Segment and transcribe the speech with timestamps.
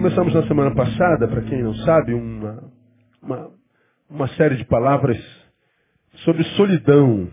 [0.00, 2.72] Começamos na semana passada, para quem não sabe, uma,
[3.22, 3.50] uma,
[4.08, 5.18] uma série de palavras
[6.24, 7.28] sobre solidão.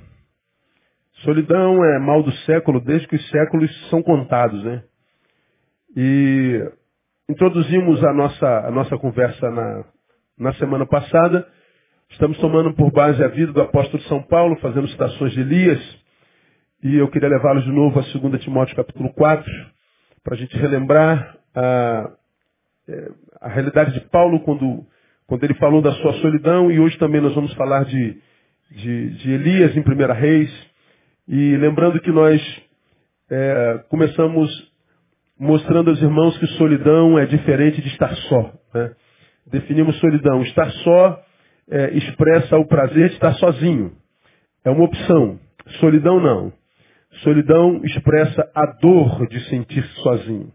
[1.23, 4.84] Solidão é mal do século desde que os séculos são contados, né?
[5.95, 6.70] E
[7.30, 9.86] introduzimos a nossa, a nossa conversa na,
[10.38, 11.48] na semana passada.
[12.09, 16.04] Estamos tomando por base a vida do apóstolo São Paulo, fazendo citações de Elias.
[16.84, 19.49] E eu queria levá-los de novo a 2 Timóteo capítulo 4,
[20.22, 22.12] para a gente relembrar a,
[22.90, 24.86] é, a realidade de Paulo quando,
[25.26, 26.72] quando ele falou da sua solidão.
[26.72, 28.18] E hoje também nós vamos falar de,
[28.72, 30.68] de, de Elias em 1 Reis.
[31.28, 32.42] E lembrando que nós
[33.30, 34.50] é, começamos
[35.40, 38.54] mostrando aos irmãos que solidão é diferente de estar só.
[38.73, 38.92] Né?
[39.48, 40.42] Definimos solidão.
[40.44, 41.23] Estar só
[41.70, 43.92] é, expressa o prazer de estar sozinho.
[44.64, 45.40] É uma opção.
[45.80, 46.54] Solidão não.
[47.23, 50.52] Solidão expressa a dor de sentir-se sozinho.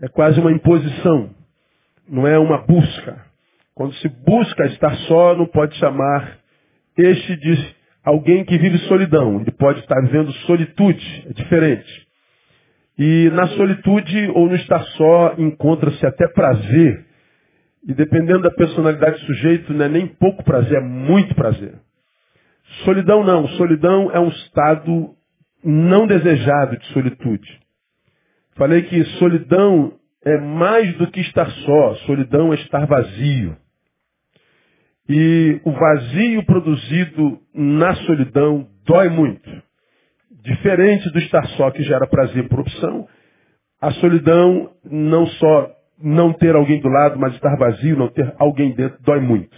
[0.00, 1.30] É quase uma imposição,
[2.08, 3.24] não é uma busca.
[3.74, 6.38] Quando se busca estar só, não pode chamar
[6.96, 7.74] este de
[8.04, 9.40] alguém que vive solidão.
[9.40, 12.06] Ele pode estar vivendo solitude, é diferente.
[12.96, 17.04] E na solitude ou no estar só encontra-se até prazer.
[17.86, 21.74] E dependendo da personalidade do sujeito, não é nem pouco prazer, é muito prazer.
[22.84, 23.46] Solidão não.
[23.48, 25.14] Solidão é um estado
[25.62, 27.60] não desejado de solitude.
[28.56, 33.56] Falei que solidão é mais do que estar só, solidão é estar vazio.
[35.08, 39.50] E o vazio produzido na solidão dói muito.
[40.42, 43.06] Diferente do estar só que gera prazer por opção,
[43.80, 45.70] a solidão não só
[46.02, 49.56] não ter alguém do lado, mas estar vazio, não ter alguém dentro, dói muito.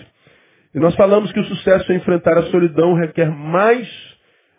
[0.74, 3.88] E nós falamos que o sucesso em enfrentar a solidão requer mais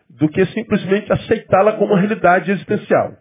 [0.10, 3.14] do que simplesmente aceitá-la como uma realidade existencial.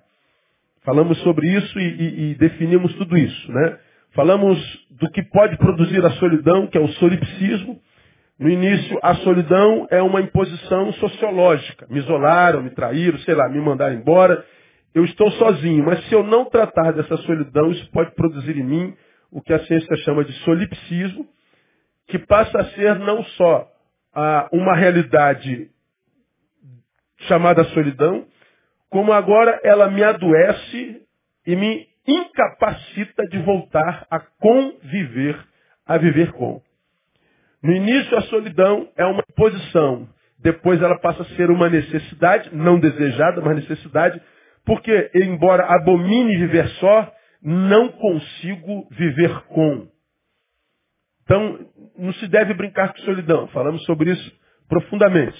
[0.86, 3.76] Falamos sobre isso e, e, e, definimos tudo isso, né?
[4.14, 4.56] Falamos
[4.92, 7.80] do que pode produzir a solidão, que é o solipsismo.
[8.38, 11.88] No início, a solidão é uma imposição sociológica.
[11.90, 14.44] Me isolaram, me traíram, sei lá, me mandaram embora.
[14.94, 15.84] Eu estou sozinho.
[15.84, 18.94] Mas se eu não tratar dessa solidão, isso pode produzir em mim
[19.32, 21.26] o que a ciência chama de solipsismo,
[22.06, 23.68] que passa a ser não só
[24.14, 25.68] ah, uma realidade
[27.22, 28.24] chamada solidão,
[28.90, 31.02] como agora ela me adoece
[31.46, 35.38] e me incapacita de voltar a conviver,
[35.86, 36.60] a viver com.
[37.62, 40.08] No início, a solidão é uma posição.
[40.38, 44.20] Depois ela passa a ser uma necessidade, não desejada, mas necessidade,
[44.64, 49.88] porque, embora abomine viver só, não consigo viver com.
[51.24, 51.58] Então,
[51.98, 53.48] não se deve brincar com solidão.
[53.48, 54.32] Falamos sobre isso
[54.68, 55.36] profundamente.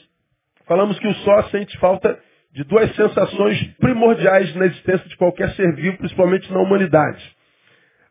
[0.66, 2.18] Falamos que o só sente falta
[2.56, 7.22] de duas sensações primordiais na existência de qualquer ser vivo, principalmente na humanidade.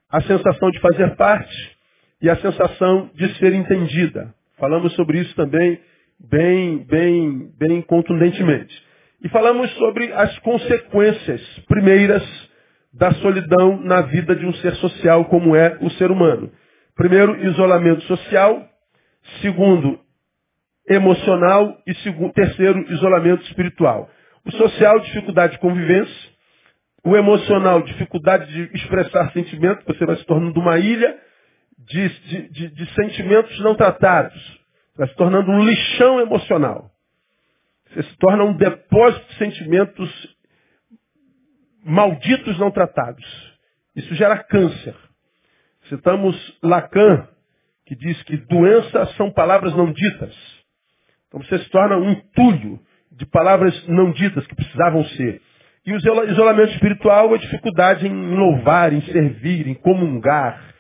[0.07, 1.75] A sensação de fazer parte
[2.21, 4.31] e a sensação de ser entendida.
[4.59, 5.79] Falamos sobre isso também
[6.19, 8.71] bem, bem, bem contundentemente.
[9.23, 12.23] E falamos sobre as consequências primeiras
[12.93, 16.51] da solidão na vida de um ser social como é o ser humano.
[16.95, 18.63] Primeiro, isolamento social.
[19.41, 19.99] Segundo,
[20.87, 24.07] emocional e segundo, terceiro, isolamento espiritual.
[24.45, 26.35] O social, dificuldade de convivência.
[27.03, 31.19] O emocional, dificuldade de expressar sentimento, você vai se tornando uma ilha
[31.77, 34.59] de, de, de, de sentimentos não tratados.
[34.95, 36.89] Vai se tornando um lixão emocional.
[37.89, 40.35] Você se torna um depósito de sentimentos
[41.83, 43.25] malditos não tratados.
[43.95, 44.95] Isso gera câncer.
[45.89, 47.27] Citamos Lacan,
[47.85, 50.35] que diz que doenças são palavras não ditas.
[51.27, 52.79] Então você se torna um entulho
[53.17, 55.41] de palavras não ditas que precisavam ser.
[55.85, 60.73] E o isolamento espiritual é a dificuldade em louvar, em servir, em comungar.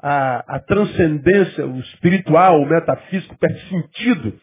[0.00, 4.34] A, a transcendência, o espiritual, o metafísico perde sentido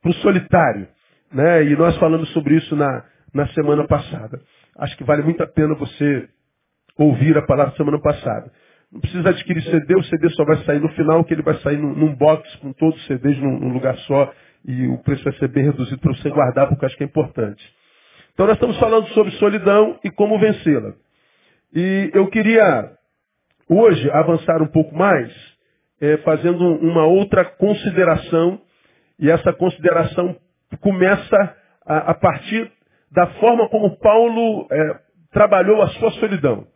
[0.00, 0.88] para o solitário.
[1.32, 1.64] Né?
[1.64, 3.04] E nós falamos sobre isso na,
[3.34, 4.40] na semana passada.
[4.78, 6.28] Acho que vale muito a pena você
[6.96, 8.50] ouvir a palavra semana passada.
[8.92, 11.76] Não precisa adquirir CD, o CD só vai sair no final, que ele vai sair
[11.76, 14.32] num, num box com todos os CDs num, num lugar só
[14.66, 17.06] e o preço vai ser bem reduzido para você guardar, porque eu acho que é
[17.06, 17.64] importante.
[18.34, 20.92] Então nós estamos falando sobre solidão e como vencê-la.
[21.72, 22.90] E eu queria
[23.68, 25.32] hoje avançar um pouco mais,
[26.00, 28.60] é, fazendo uma outra consideração,
[29.18, 30.36] e essa consideração
[30.80, 32.70] começa a, a partir
[33.10, 36.66] da forma como Paulo é, trabalhou a sua solidão.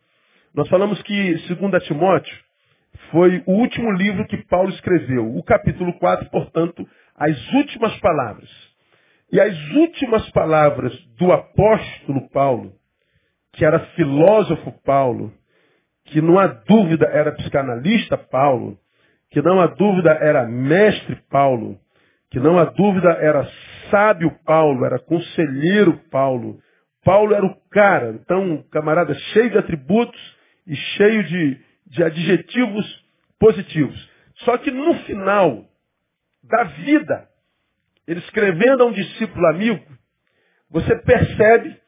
[0.55, 2.35] Nós falamos que, segundo Timóteo,
[3.11, 5.35] foi o último livro que Paulo escreveu.
[5.35, 6.87] O capítulo 4, portanto,
[7.21, 8.49] as últimas palavras.
[9.31, 12.73] E as últimas palavras do apóstolo Paulo,
[13.53, 15.31] que era filósofo Paulo,
[16.05, 18.77] que não há dúvida era psicanalista Paulo,
[19.29, 21.79] que não há dúvida era mestre Paulo,
[22.31, 23.47] que não há dúvida era
[23.91, 26.59] sábio Paulo, era conselheiro Paulo.
[27.05, 30.19] Paulo era o cara, então, camarada cheio de atributos
[30.65, 33.05] e cheio de, de adjetivos
[33.39, 34.09] positivos.
[34.37, 35.70] Só que no final
[36.43, 37.29] da vida,
[38.07, 39.85] ele escrevendo a um discípulo amigo,
[40.69, 41.79] você percebe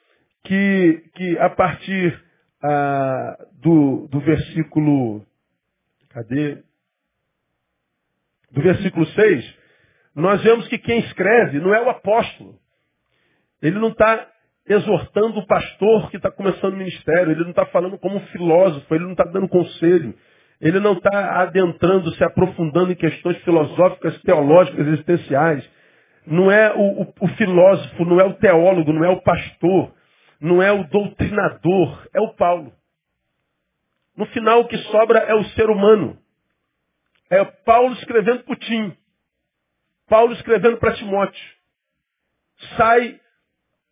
[0.43, 2.21] que, que a partir
[2.61, 5.25] ah, do, do versículo.
[6.09, 6.63] Cadê?
[8.51, 9.57] Do versículo 6,
[10.15, 12.59] nós vemos que quem escreve não é o apóstolo.
[13.61, 14.29] Ele não está
[14.67, 18.93] exortando o pastor que está começando o ministério, ele não está falando como um filósofo,
[18.93, 20.13] ele não está dando conselho,
[20.63, 25.69] ele não está adentrando, se aprofundando em questões filosóficas, teológicas, existenciais.
[26.25, 29.93] Não é o, o, o filósofo, não é o teólogo, não é o pastor,
[30.39, 32.71] não é o doutrinador, é o Paulo.
[34.15, 36.17] No final, o que sobra é o ser humano.
[37.29, 38.95] É Paulo escrevendo para Tim.
[40.07, 41.43] Paulo escrevendo para Timóteo.
[42.77, 43.19] Sai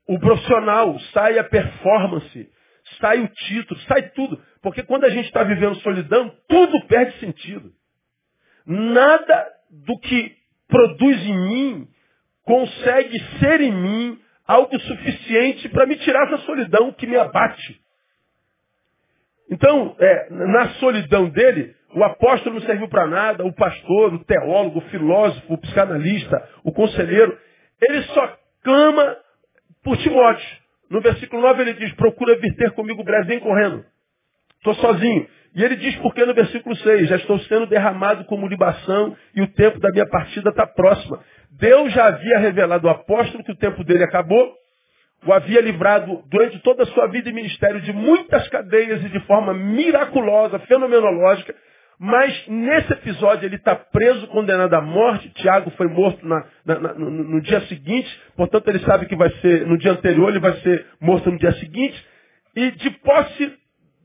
[0.08, 2.50] o profissional, sai a performance,
[3.00, 4.42] sai o título, sai tudo.
[4.62, 7.72] Porque quando a gente está vivendo solidão, tudo perde sentido.
[8.66, 10.36] Nada do que
[10.68, 11.88] produz em mim
[12.44, 17.80] consegue ser em mim algo suficiente para me tirar essa solidão que me abate.
[19.50, 24.80] Então, é, na solidão dele, o apóstolo não serviu para nada, o pastor, o teólogo,
[24.80, 27.38] o filósofo, o psicanalista, o conselheiro,
[27.82, 29.18] ele só clama
[29.84, 30.61] por Timóteo.
[30.92, 33.86] No versículo 9 ele diz, procura vir ter comigo breve, vem correndo.
[34.58, 35.26] Estou sozinho.
[35.56, 39.48] E ele diz porque no versículo 6, já estou sendo derramado como libação e o
[39.48, 41.24] tempo da minha partida está próxima.
[41.52, 44.54] Deus já havia revelado ao apóstolo que o tempo dele acabou,
[45.26, 49.20] o havia livrado durante toda a sua vida e ministério de muitas cadeias e de
[49.22, 51.56] forma miraculosa, fenomenológica,
[52.04, 55.30] mas nesse episódio ele está preso, condenado à morte.
[55.36, 59.30] Tiago foi morto na, na, na, no, no, dia seguinte, portanto ele sabe que vai
[59.34, 62.04] ser, no dia anterior ele vai ser morto no dia seguinte.
[62.56, 63.54] E de posse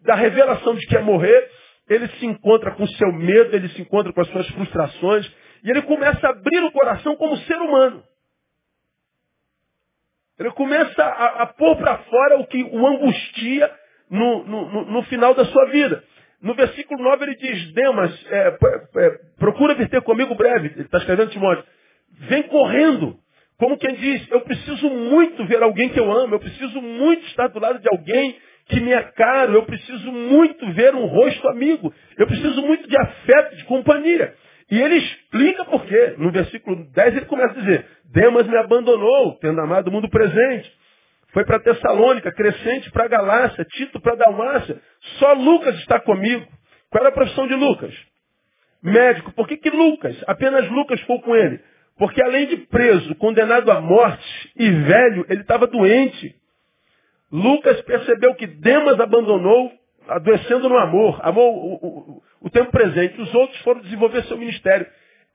[0.04, 1.48] da revelação de que ia morrer,
[1.88, 5.26] ele se encontra com seu medo, ele se encontra com as suas frustrações,
[5.64, 8.04] e ele começa a abrir o coração como ser humano.
[10.38, 13.72] Ele começa a, a pôr para fora o que o angustia
[14.10, 16.04] no, no, no, final da sua vida.
[16.42, 18.58] No versículo 9 ele diz, Demas, é,
[18.96, 20.68] é, procura vir ter comigo breve.
[20.68, 21.64] Ele está escrevendo Timóteo.
[22.28, 23.18] Vem correndo.
[23.58, 27.48] Como quem diz, eu preciso muito ver alguém que eu amo, eu preciso muito estar
[27.48, 28.36] do lado de alguém
[28.66, 32.96] que me é caro, eu preciso muito ver um rosto amigo, eu preciso muito de
[32.98, 34.34] afeto, de companhia.
[34.70, 36.14] E ele explica por quê.
[36.18, 40.70] No versículo 10 ele começa a dizer, Demas me abandonou, tendo amado o mundo presente.
[41.36, 44.80] Foi para Tessalônica, Crescente para Galácia, Tito para Dalmácia.
[45.18, 46.46] Só Lucas está comigo.
[46.88, 47.94] Qual era a profissão de Lucas?
[48.82, 49.30] Médico.
[49.32, 51.60] Por que, que Lucas, apenas Lucas foi com ele?
[51.98, 56.34] Porque além de preso, condenado à morte e velho, ele estava doente.
[57.30, 59.70] Lucas percebeu que Demas abandonou,
[60.08, 63.20] adoecendo no amor, amou o, o, o tempo presente.
[63.20, 64.86] Os outros foram desenvolver seu ministério.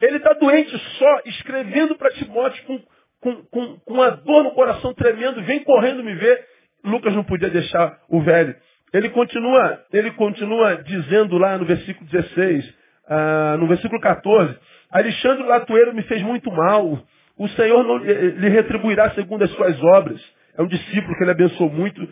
[0.01, 2.81] Ele está doente só, escrevendo para Timóteo com,
[3.21, 6.45] com, com, com uma dor no coração tremendo, vem correndo me ver.
[6.83, 8.55] Lucas não podia deixar o velho.
[8.91, 12.73] Ele continua, ele continua dizendo lá no versículo 16,
[13.07, 14.57] ah, no versículo 14,
[14.89, 17.01] Alexandre Latoeiro me fez muito mal.
[17.37, 20.21] O Senhor não lhe retribuirá segundo as suas obras.
[20.57, 22.07] É um discípulo que ele abençoou muito,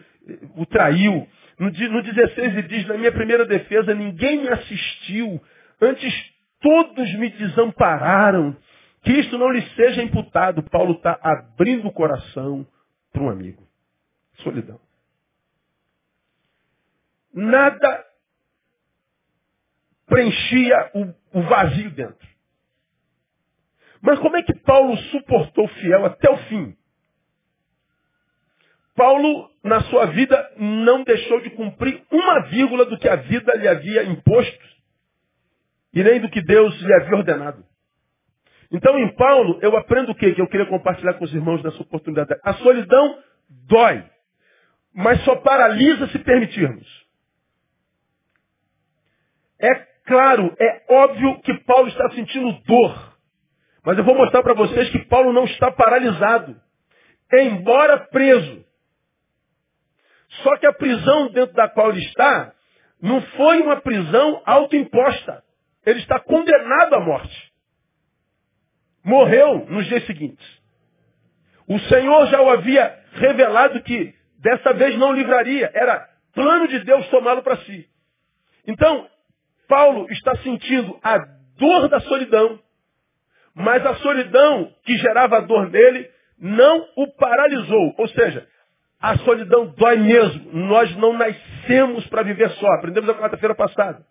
[0.55, 1.27] o traiu.
[1.59, 5.41] No, no 16 ele diz, na minha primeira defesa, ninguém me assistiu.
[5.81, 6.13] Antes
[6.61, 8.55] todos me desampararam.
[9.01, 10.63] Que isto não lhe seja imputado.
[10.63, 12.67] Paulo está abrindo o coração
[13.11, 13.67] para um amigo.
[14.43, 14.79] Solidão.
[17.33, 18.05] Nada
[20.05, 22.27] preenchia o, o vazio dentro.
[24.01, 26.75] Mas como é que Paulo suportou fiel até o fim?
[28.95, 33.67] Paulo, na sua vida, não deixou de cumprir uma vírgula do que a vida lhe
[33.67, 34.69] havia imposto
[35.93, 37.68] e nem do que Deus lhe havia ordenado.
[38.71, 40.33] Então, em Paulo, eu aprendo o quê?
[40.33, 42.39] Que eu queria compartilhar com os irmãos nessa oportunidade.
[42.43, 43.17] A solidão
[43.67, 44.03] dói,
[44.93, 46.87] mas só paralisa se permitirmos.
[49.59, 53.17] É claro, é óbvio que Paulo está sentindo dor.
[53.83, 56.55] Mas eu vou mostrar para vocês que Paulo não está paralisado.
[57.33, 58.65] Embora preso.
[60.43, 62.53] Só que a prisão dentro da qual ele está
[63.01, 65.43] não foi uma prisão autoimposta.
[65.85, 67.48] Ele está condenado à morte.
[69.03, 70.45] Morreu nos dias seguintes.
[71.67, 75.69] O Senhor já o havia revelado que dessa vez não livraria.
[75.73, 77.87] Era plano de Deus tomá-lo para si.
[78.65, 79.07] Então,
[79.67, 81.17] Paulo está sentindo a
[81.57, 82.59] dor da solidão,
[83.53, 87.93] mas a solidão que gerava a dor nele não o paralisou.
[87.97, 88.47] Ou seja,
[88.99, 90.51] a solidão dói mesmo.
[90.53, 92.67] Nós não nascemos para viver só.
[92.73, 94.05] Aprendemos a quarta-feira passada.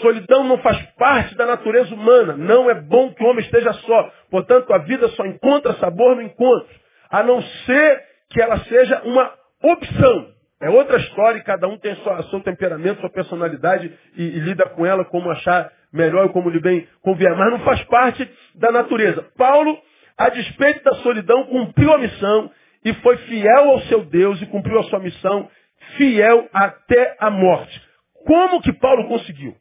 [0.00, 2.36] Solidão não faz parte da natureza humana.
[2.36, 4.12] Não é bom que o homem esteja só.
[4.30, 6.68] Portanto, a vida só encontra sabor no encontro.
[7.10, 10.28] A não ser que ela seja uma opção.
[10.60, 14.68] É outra história e cada um tem sua, seu temperamento, sua personalidade e, e, lida
[14.70, 17.36] com ela como achar melhor e como lhe bem convier.
[17.36, 19.22] Mas não faz parte da natureza.
[19.36, 19.78] Paulo,
[20.16, 22.50] a despeito da solidão, cumpriu a missão
[22.84, 25.48] e foi fiel ao seu Deus e cumpriu a sua missão
[25.96, 27.82] fiel até a morte.
[28.26, 29.54] Como que Paulo conseguiu?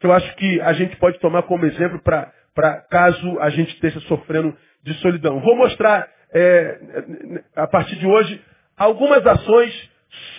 [0.00, 4.00] Que eu acho que a gente pode tomar como exemplo para caso a gente esteja
[4.00, 5.40] sofrendo de solidão.
[5.40, 6.78] Vou mostrar é,
[7.54, 8.42] a partir de hoje
[8.76, 9.90] algumas ações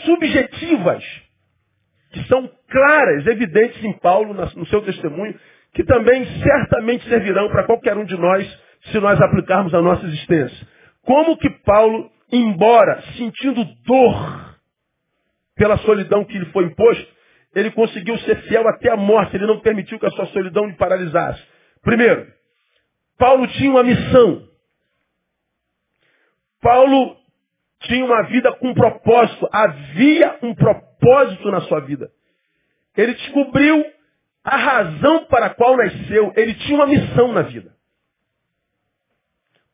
[0.05, 1.03] subjetivas
[2.11, 5.37] que são claras, evidentes em Paulo, no seu testemunho,
[5.73, 8.59] que também certamente servirão para qualquer um de nós
[8.91, 10.67] se nós aplicarmos a nossa existência.
[11.03, 14.55] Como que Paulo, embora sentindo dor
[15.55, 17.16] pela solidão que lhe foi imposto,
[17.57, 20.75] ele conseguiu ser fiel até a morte, ele não permitiu que a sua solidão lhe
[20.75, 21.43] paralisasse.
[21.81, 22.31] Primeiro,
[23.17, 24.47] Paulo tinha uma missão.
[26.61, 27.17] Paulo
[27.79, 29.49] tinha uma vida com propósito.
[29.51, 32.11] Havia um propósito na sua vida.
[32.95, 33.83] Ele descobriu
[34.43, 36.31] a razão para a qual nasceu.
[36.35, 37.75] Ele tinha uma missão na vida.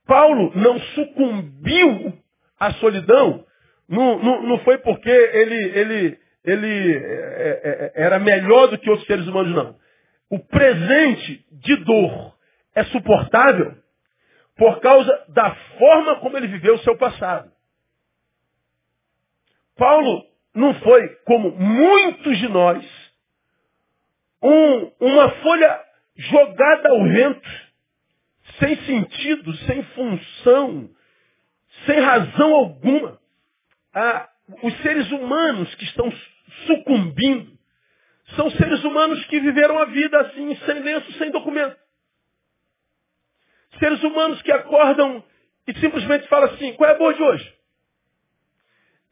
[0.06, 2.14] Paulo não sucumbiu
[2.58, 3.46] à solidão.
[3.90, 8.90] Não, não, não foi porque ele, ele, ele é, é, é era melhor do que
[8.90, 9.76] outros seres humanos, não.
[10.30, 12.36] O presente de dor
[12.76, 13.76] é suportável
[14.56, 17.52] por causa da forma como ele viveu o seu passado.
[19.76, 23.14] Paulo não foi, como muitos de nós,
[24.42, 25.82] um, uma folha
[26.16, 27.50] jogada ao vento,
[28.60, 30.90] sem sentido, sem função,
[31.86, 33.20] sem razão alguma.
[33.94, 34.30] Ah,
[34.62, 36.12] os seres humanos que estão
[36.66, 37.54] sucumbindo
[38.36, 41.78] são seres humanos que viveram a vida assim, sem lenço, sem documento.
[43.80, 45.24] Seres humanos que acordam
[45.68, 47.54] e simplesmente falam assim, qual é a boa de hoje?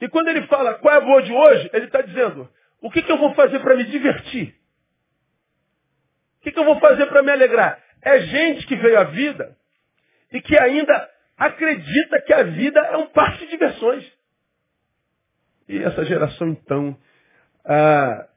[0.01, 2.49] E quando ele fala qual é a boa de hoje, ele está dizendo,
[2.81, 4.55] o que, que eu vou fazer para me divertir?
[6.39, 7.81] O que, que eu vou fazer para me alegrar?
[8.01, 9.55] É gente que veio à vida
[10.31, 14.11] e que ainda acredita que a vida é um parque de diversões.
[15.69, 16.97] E essa geração, então,
[17.65, 18.27] a,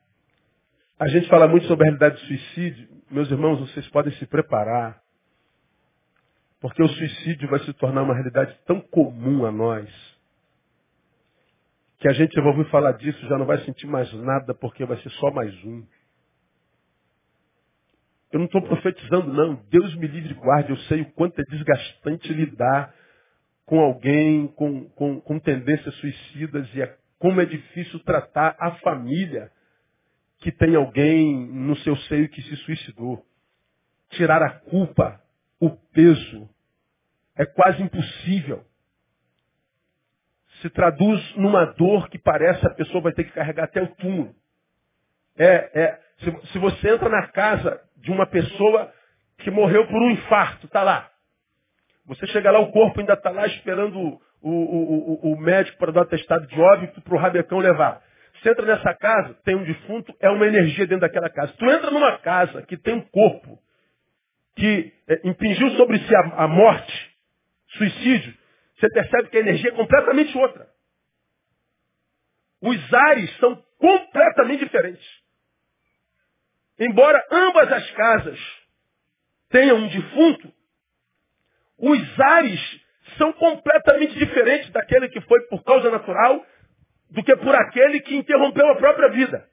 [0.98, 2.88] a gente fala muito sobre a realidade do suicídio.
[3.10, 5.00] Meus irmãos, vocês podem se preparar,
[6.60, 9.88] porque o suicídio vai se tornar uma realidade tão comum a nós
[11.98, 14.98] que a gente vai ouvir falar disso, já não vai sentir mais nada, porque vai
[14.98, 15.82] ser só mais um.
[18.30, 19.54] Eu não estou profetizando, não.
[19.70, 20.68] Deus me livre e guarde.
[20.68, 22.92] Eu sei o quanto é desgastante lidar
[23.64, 29.50] com alguém com, com, com tendências suicidas e é, como é difícil tratar a família
[30.40, 33.24] que tem alguém no seu seio que se suicidou.
[34.10, 35.18] Tirar a culpa,
[35.58, 36.46] o peso,
[37.34, 38.62] é quase impossível
[40.60, 44.34] se traduz numa dor que parece a pessoa vai ter que carregar até o túmulo.
[45.38, 48.92] É, é, se, se você entra na casa de uma pessoa
[49.38, 51.10] que morreu por um infarto, está lá.
[52.04, 55.90] Você chega lá, o corpo ainda está lá esperando o, o, o, o médico para
[55.90, 58.02] dar atestado de óbito para o rabecão levar.
[58.34, 61.54] Você entra nessa casa, tem um defunto, é uma energia dentro daquela casa.
[61.58, 63.58] Tu entra numa casa que tem um corpo
[64.54, 67.16] que é, impingiu sobre si a, a morte,
[67.70, 68.34] suicídio,
[68.76, 70.68] você percebe que a energia é completamente outra.
[72.60, 75.06] Os ares são completamente diferentes.
[76.78, 78.38] Embora ambas as casas
[79.48, 80.52] tenham um defunto,
[81.78, 82.83] os ares
[83.16, 86.44] são completamente diferentes daquele que foi por causa natural
[87.10, 89.48] do que por aquele que interrompeu a própria vida.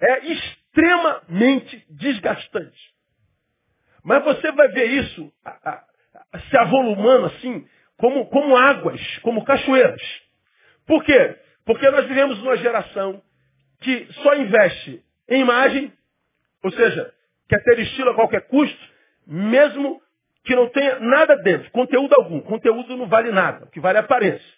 [0.00, 2.94] É extremamente desgastante.
[4.02, 5.84] Mas você vai ver isso a, a,
[6.32, 10.02] a, se avolumando assim, como, como águas, como cachoeiras.
[10.86, 11.36] Por quê?
[11.64, 13.22] Porque nós vivemos numa geração
[13.80, 15.92] que só investe em imagem,
[16.62, 17.14] ou seja,
[17.48, 18.90] quer ter estilo a qualquer custo,
[19.26, 20.00] mesmo
[20.50, 22.40] que não tenha nada dentro, conteúdo algum.
[22.40, 24.52] Conteúdo não vale nada, o que vale é aparência.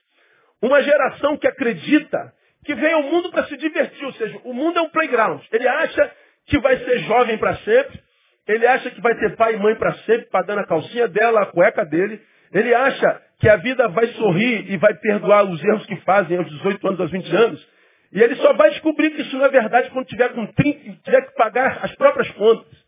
[0.63, 2.33] Uma geração que acredita
[2.65, 5.43] que vem ao mundo para se divertir, ou seja, o mundo é um playground.
[5.53, 6.11] Ele acha
[6.47, 8.01] que vai ser jovem para sempre,
[8.49, 11.47] ele acha que vai ter pai e mãe para sempre, pagando a calcinha dela, a
[11.47, 12.23] cueca dele,
[12.55, 16.49] ele acha que a vida vai sorrir e vai perdoar os erros que fazem aos
[16.49, 17.69] 18 anos, aos 20 anos.
[18.13, 20.97] E ele só vai descobrir que isso não é verdade quando tiver com 30 e
[21.03, 22.83] tiver que pagar as próprias contas.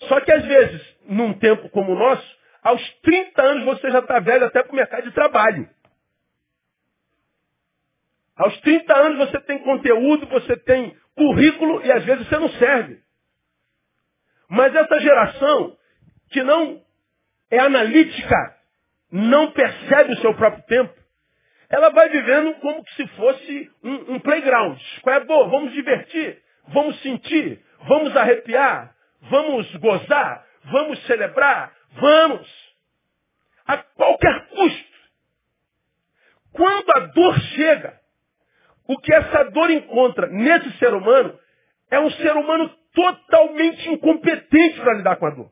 [0.00, 4.20] Só que às vezes, num tempo como o nosso, aos 30 anos você já está
[4.20, 5.68] velho até para o mercado de trabalho.
[8.36, 13.00] Aos 30 anos você tem conteúdo, você tem currículo e às vezes você não serve.
[14.48, 15.76] Mas essa geração
[16.30, 16.82] que não
[17.50, 18.56] é analítica,
[19.10, 20.94] não percebe o seu próprio tempo,
[21.68, 24.78] ela vai vivendo como se fosse um, um playground.
[25.02, 25.48] Qual é boa?
[25.48, 32.74] Vamos divertir, vamos sentir, vamos arrepiar, vamos gozar, vamos celebrar, vamos.
[33.66, 34.90] A qualquer custo.
[36.52, 38.00] Quando a dor chega,
[38.88, 41.38] o que essa dor encontra nesse ser humano
[41.90, 45.50] é um ser humano totalmente incompetente para lidar com a dor.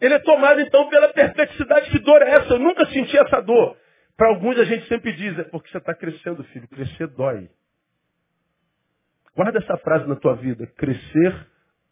[0.00, 1.90] Ele é tomado então pela perplexidade.
[1.90, 2.54] Que dor é essa?
[2.54, 3.76] Eu nunca senti essa dor.
[4.16, 6.66] Para alguns a gente sempre diz, é porque você está crescendo, filho.
[6.68, 7.50] Crescer dói.
[9.36, 10.66] Guarda essa frase na tua vida.
[10.78, 11.46] Crescer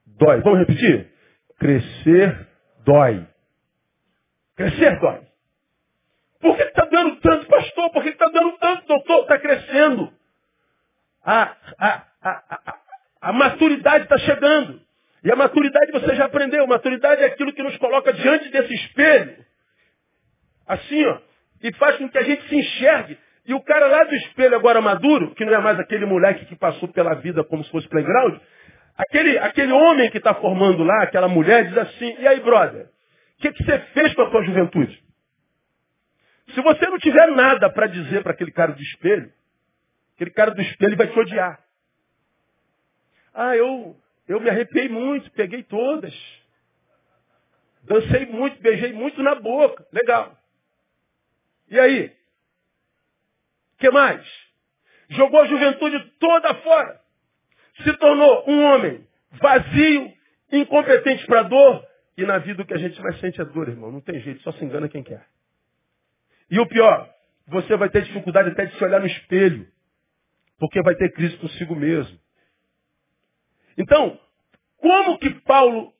[0.06, 0.40] dói.
[0.40, 1.12] Vamos repetir?
[1.58, 2.48] Crescer
[2.84, 3.26] dói.
[4.56, 5.20] Crescer dói.
[6.40, 7.90] Por que está doendo tanto, pastor?
[7.90, 9.22] Por que está doendo tanto, doutor?
[9.22, 10.12] Está crescendo.
[11.24, 12.78] A, a, a,
[13.20, 14.80] a maturidade está chegando.
[15.24, 16.66] E a maturidade você já aprendeu.
[16.66, 19.44] Maturidade é aquilo que nos coloca diante desse espelho.
[20.66, 21.18] Assim, ó.
[21.62, 23.18] E faz com que a gente se enxergue.
[23.46, 26.54] E o cara lá do espelho agora maduro, que não é mais aquele moleque que
[26.54, 28.38] passou pela vida como se fosse playground,
[28.98, 33.40] aquele, aquele homem que está formando lá, aquela mulher, diz assim, e aí, brother, o
[33.40, 35.02] que, que você fez com a tua juventude?
[36.52, 39.32] Se você não tiver nada para dizer para aquele cara do espelho,
[40.16, 41.62] aquele cara do espelho vai te odiar.
[43.32, 46.12] Ah, eu, eu me arrepiei muito, peguei todas.
[47.84, 49.86] Dancei muito, beijei muito na boca.
[49.92, 50.36] Legal.
[51.70, 52.06] E aí?
[53.74, 54.26] O que mais?
[55.10, 56.97] Jogou a juventude toda fora.
[57.82, 60.12] Se tornou um homem vazio,
[60.52, 61.86] incompetente para dor.
[62.16, 63.92] E na vida o que a gente mais sente é dor, irmão.
[63.92, 65.24] Não tem jeito, só se engana quem quer.
[66.50, 67.08] E o pior,
[67.46, 69.68] você vai ter dificuldade até de se olhar no espelho.
[70.58, 72.18] Porque vai ter crise consigo mesmo.
[73.76, 74.18] Então,
[74.78, 75.92] como que Paulo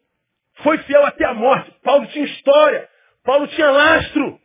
[0.62, 1.70] foi fiel até a morte?
[1.82, 2.88] Paulo tinha história.
[3.22, 4.40] Paulo tinha lastro.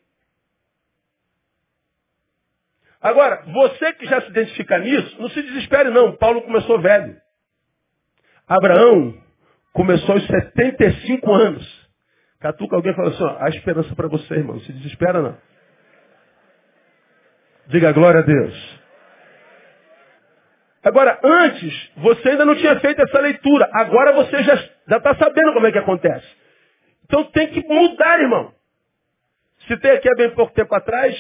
[3.02, 6.16] Agora, você que já se identifica nisso, não se desespere não.
[6.16, 7.23] Paulo começou velho.
[8.56, 9.16] Abraão
[9.74, 11.90] começou aos 75 anos.
[12.40, 14.60] Catuca alguém fala assim, ó, há esperança para você, irmão.
[14.60, 15.38] Se desespera não.
[17.68, 18.80] Diga glória a Deus.
[20.84, 23.70] Agora, antes, você ainda não tinha feito essa leitura.
[23.74, 24.54] Agora você já
[24.98, 26.28] está sabendo como é que acontece.
[27.06, 28.54] Então tem que mudar, irmão.
[29.68, 31.16] Citei aqui há bem pouco tempo atrás,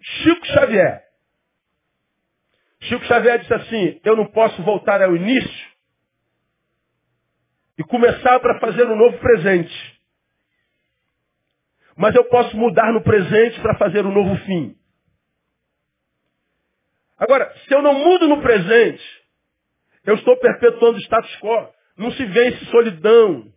[0.00, 1.04] Chico Xavier.
[2.80, 5.65] Chico Xavier disse assim, eu não posso voltar ao início
[7.78, 9.96] e começar para fazer um novo presente.
[11.96, 14.76] Mas eu posso mudar no presente para fazer um novo fim.
[17.18, 19.02] Agora, se eu não mudo no presente,
[20.04, 21.68] eu estou perpetuando o status quo.
[21.96, 23.50] Não se vence solidão.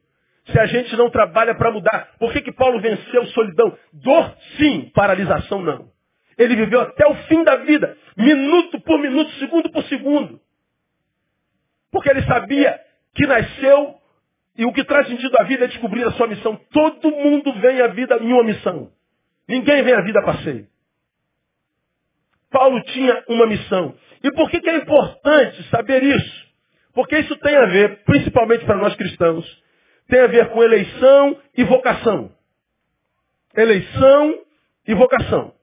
[0.46, 2.16] Se a gente não trabalha para mudar.
[2.18, 3.78] Por que, que Paulo venceu solidão?
[3.92, 4.90] Dor, sim.
[4.96, 5.92] Paralisação, não.
[6.38, 7.98] Ele viveu até o fim da vida.
[8.16, 10.40] Minuto por minuto, segundo por segundo.
[11.92, 12.80] Porque ele sabia
[13.14, 13.99] que nasceu
[14.60, 16.60] e o que traz sentido à vida é descobrir a sua missão.
[16.70, 18.92] Todo mundo vem à vida em uma missão.
[19.48, 20.68] Ninguém vem à vida a passeio.
[22.52, 23.96] Paulo tinha uma missão.
[24.22, 26.50] E por que, que é importante saber isso?
[26.94, 29.46] Porque isso tem a ver, principalmente para nós cristãos,
[30.10, 32.30] tem a ver com eleição e vocação.
[33.56, 34.44] Eleição
[34.86, 35.54] e vocação.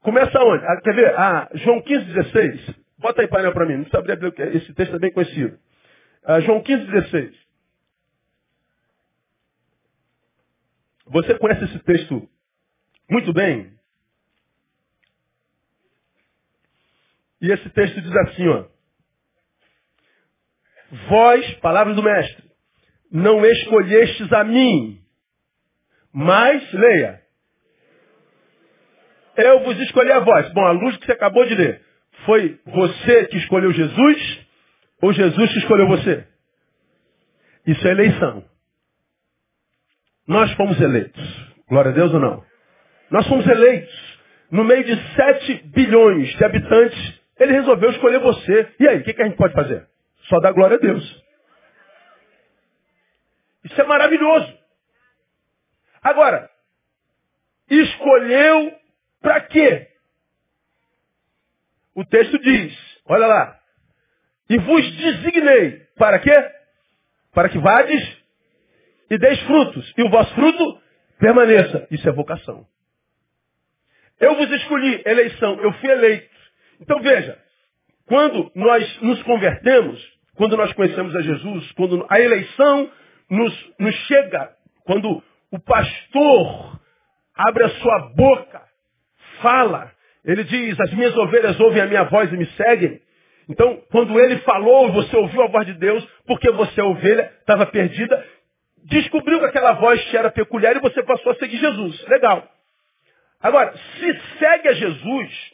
[0.00, 0.64] Começa onde?
[0.64, 1.14] Ah, quer ver?
[1.16, 2.74] Ah, João 15, 16.
[2.98, 3.76] Bota aí painel para mim.
[3.76, 5.56] Não precisa abrir, esse texto é bem conhecido.
[6.24, 7.40] Ah, João 15, 16.
[11.06, 12.28] Você conhece esse texto
[13.10, 13.72] muito bem?
[17.40, 18.66] E esse texto diz assim, ó.
[21.08, 22.50] Vós, palavras do mestre,
[23.10, 25.00] não escolhestes a mim,
[26.12, 27.22] mas, leia,
[29.36, 30.52] eu vos escolhi a vós.
[30.52, 31.84] Bom, a luz que você acabou de ler,
[32.26, 34.46] foi você que escolheu Jesus
[35.00, 36.26] ou Jesus que escolheu você?
[37.66, 38.44] Isso é eleição.
[40.26, 41.50] Nós fomos eleitos.
[41.68, 42.44] Glória a Deus ou não?
[43.10, 44.18] Nós fomos eleitos.
[44.50, 48.74] No meio de 7 bilhões de habitantes, ele resolveu escolher você.
[48.78, 49.86] E aí, o que, que a gente pode fazer?
[50.28, 51.24] Só dar glória a Deus.
[53.64, 54.58] Isso é maravilhoso.
[56.02, 56.50] Agora,
[57.68, 58.74] escolheu
[59.20, 59.88] para quê?
[61.94, 63.59] O texto diz, olha lá,
[64.50, 66.50] e vos designei, para quê?
[67.32, 68.18] Para que vades
[69.08, 70.80] e deis frutos, e o vosso fruto
[71.20, 71.86] permaneça.
[71.90, 72.66] Isso é vocação.
[74.18, 76.28] Eu vos escolhi, eleição, eu fui eleito.
[76.80, 77.38] Então veja,
[78.06, 82.90] quando nós nos convertemos, quando nós conhecemos a Jesus, quando a eleição
[83.30, 84.50] nos, nos chega,
[84.84, 86.80] quando o pastor
[87.36, 88.62] abre a sua boca,
[89.40, 89.92] fala,
[90.24, 93.00] ele diz, as minhas ovelhas ouvem a minha voz e me seguem.
[93.50, 97.66] Então, quando ele falou, você ouviu a voz de Deus, porque você é ovelha, estava
[97.66, 98.24] perdida,
[98.84, 102.00] descobriu que aquela voz te era peculiar e você passou a seguir Jesus.
[102.06, 102.48] Legal.
[103.40, 105.52] Agora, se segue a Jesus,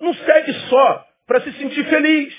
[0.00, 2.34] não segue só para se sentir feliz.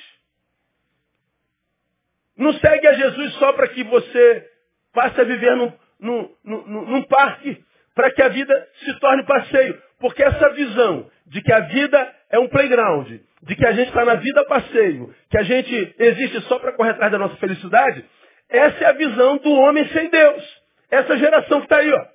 [2.37, 4.49] Não segue a Jesus só para que você
[4.93, 7.63] passe a viver num, num, num, num parque,
[7.95, 9.81] para que a vida se torne passeio.
[9.99, 13.09] Porque essa visão de que a vida é um playground,
[13.41, 16.89] de que a gente está na vida passeio, que a gente existe só para correr
[16.89, 18.03] atrás da nossa felicidade,
[18.49, 20.61] essa é a visão do homem sem Deus.
[20.91, 22.05] Essa geração que está aí, ó.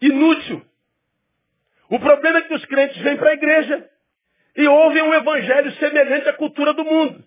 [0.00, 0.64] Inútil.
[1.90, 3.90] O problema é que os crentes vêm para a igreja
[4.56, 7.22] e ouvem um evangelho semelhante à cultura do mundo.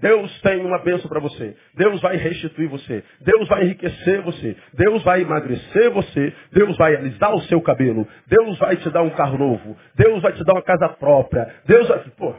[0.00, 1.54] Deus tem uma bênção para você.
[1.74, 3.04] Deus vai restituir você.
[3.20, 4.56] Deus vai enriquecer você.
[4.72, 6.34] Deus vai emagrecer você.
[6.52, 8.08] Deus vai alisar o seu cabelo.
[8.26, 9.76] Deus vai te dar um carro novo.
[9.94, 11.54] Deus vai te dar uma casa própria.
[11.66, 11.98] Deus vai...
[12.16, 12.34] Pô,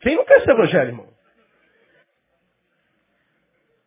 [0.00, 1.08] quem não quer esse evangelho, irmão?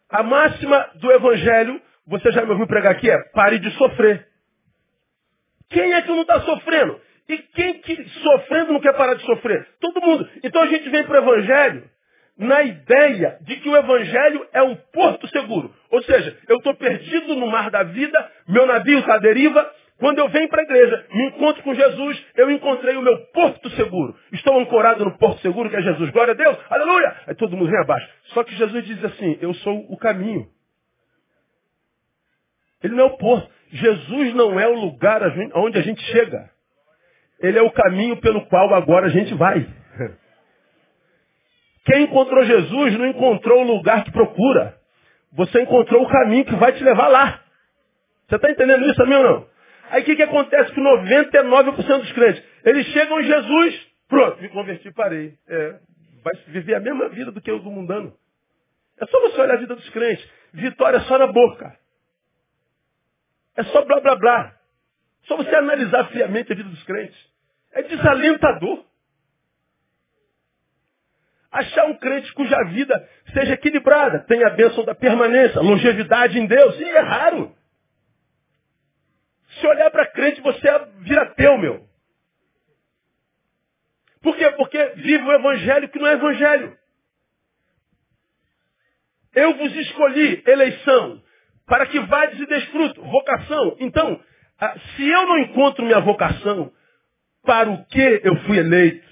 [0.10, 4.28] A máxima do evangelho, você já me ouviu pregar aqui, é pare de sofrer.
[5.70, 7.00] Quem é que não está sofrendo?
[7.30, 9.66] E quem que sofrendo não quer parar de sofrer?
[9.80, 10.28] Todo mundo.
[10.44, 11.90] Então a gente vem para o evangelho
[12.38, 15.74] na ideia de que o Evangelho é um porto seguro.
[15.90, 19.72] Ou seja, eu estou perdido no mar da vida, meu navio está à deriva.
[19.98, 23.70] Quando eu venho para a igreja, me encontro com Jesus, eu encontrei o meu porto
[23.72, 24.16] seguro.
[24.32, 26.10] Estou ancorado no porto seguro que é Jesus.
[26.10, 27.16] Glória a Deus, aleluia!
[27.28, 28.10] Aí todo mundo vem abaixo.
[28.34, 30.48] Só que Jesus diz assim, eu sou o caminho.
[32.84, 33.48] Ele não é o porto.
[33.70, 35.22] Jesus não é o lugar
[35.54, 36.50] onde a gente chega.
[37.40, 39.60] Ele é o caminho pelo qual agora a gente vai.
[41.86, 44.78] Quem encontrou Jesus não encontrou o lugar que procura.
[45.34, 47.42] Você encontrou o caminho que vai te levar lá.
[48.28, 49.48] Você está entendendo isso ou não?
[49.90, 52.44] Aí o que, que acontece com 99% dos crentes?
[52.64, 55.34] Eles chegam em Jesus, pronto, me converti, parei.
[55.48, 55.80] É,
[56.24, 58.14] vai viver a mesma vida do que o do mundano.
[59.00, 60.26] É só você olhar a vida dos crentes.
[60.54, 61.76] Vitória é só na boca.
[63.58, 64.56] É só blá blá blá.
[65.24, 67.18] Só você analisar friamente a vida dos crentes.
[67.74, 68.86] É desalentador.
[71.52, 76.80] Achar um crente cuja vida seja equilibrada, tenha a bênção da permanência, longevidade em Deus,
[76.80, 77.54] e é raro.
[79.60, 80.68] Se olhar para crente, você
[81.00, 81.86] vira teu, meu.
[84.22, 84.50] Por quê?
[84.52, 86.78] Porque vive o evangelho que não é evangelho.
[89.34, 91.22] Eu vos escolhi, eleição,
[91.66, 93.76] para que vades e desfruto, vocação.
[93.80, 94.22] Então,
[94.96, 96.72] se eu não encontro minha vocação,
[97.44, 99.10] para o que eu fui eleito,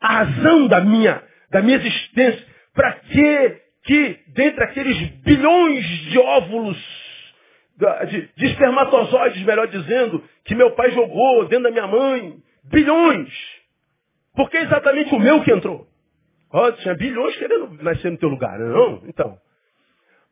[0.00, 6.78] a razão da minha da minha existência, para que, que dentre aqueles bilhões de óvulos,
[8.08, 13.32] de, de espermatozoides, melhor dizendo, que meu pai jogou dentro da minha mãe, bilhões,
[14.34, 15.86] porque é exatamente o meu que entrou.
[16.50, 19.02] Ó, tinha bilhões querendo nascer no teu lugar, não?
[19.06, 19.38] Então.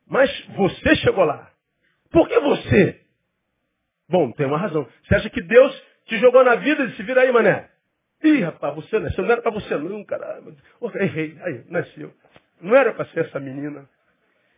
[0.09, 1.51] Mas você chegou lá.
[2.11, 3.01] Por que você?
[4.09, 4.87] Bom, tem uma razão.
[5.05, 7.69] Você acha que Deus te jogou na vida e se vira aí, mané?
[8.23, 10.55] Ih, rapaz, você nasceu, não era para você não, caramba.
[10.95, 12.13] Errei, aí, nasceu.
[12.61, 13.89] Não era para ser essa menina.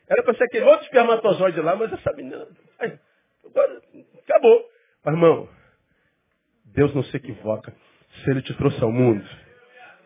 [0.08, 2.46] Era para ser aquele outro espermatozoide lá, mas essa menina.
[2.78, 2.98] Aí,
[3.44, 3.82] agora,
[4.24, 4.64] acabou.
[5.04, 5.48] Mas, irmão,
[6.66, 7.74] Deus não se equivoca.
[8.22, 9.24] Se Ele te trouxe ao mundo,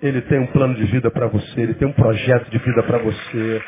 [0.01, 2.99] Ele tem um plano de vida para você, Ele tem um projeto de vida para
[2.99, 3.63] você.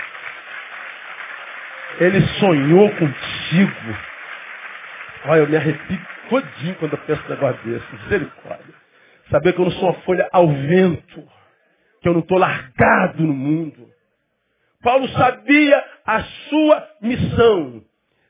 [2.01, 3.99] Ele sonhou contigo.
[5.27, 7.93] Olha, eu me arrepio todinho quando eu penso um negócio desse.
[7.93, 8.84] Misericórdia.
[9.31, 11.29] Saber que eu não sou uma folha ao vento.
[12.01, 13.89] Que eu não estou largado no mundo.
[14.83, 17.83] Paulo sabia a sua missão.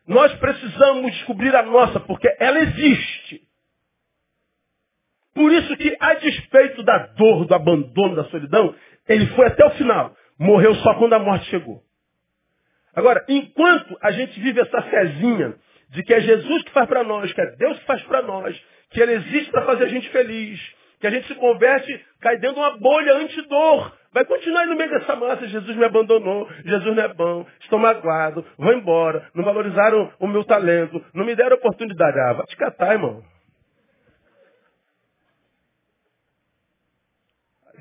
[0.07, 3.43] Nós precisamos descobrir a nossa, porque ela existe.
[5.35, 8.75] Por isso que, a despeito da dor, do abandono, da solidão,
[9.09, 10.15] ele foi até o final.
[10.39, 11.83] Morreu só quando a morte chegou.
[12.95, 15.57] Agora, enquanto a gente vive essa fezinha
[15.91, 18.57] de que é Jesus que faz para nós, que é Deus que faz para nós,
[18.91, 20.61] que Ele existe para fazer a gente feliz,
[21.05, 23.93] que a gente se converte, cai dentro de uma bolha antidor.
[24.11, 25.47] Vai continuar no meio dessa massa.
[25.47, 30.45] Jesus me abandonou, Jesus não é bom, estou magoado, vou embora, não valorizaram o meu
[30.45, 32.19] talento, não me deram oportunidade.
[32.19, 33.23] Ah, vai te catar, irmão.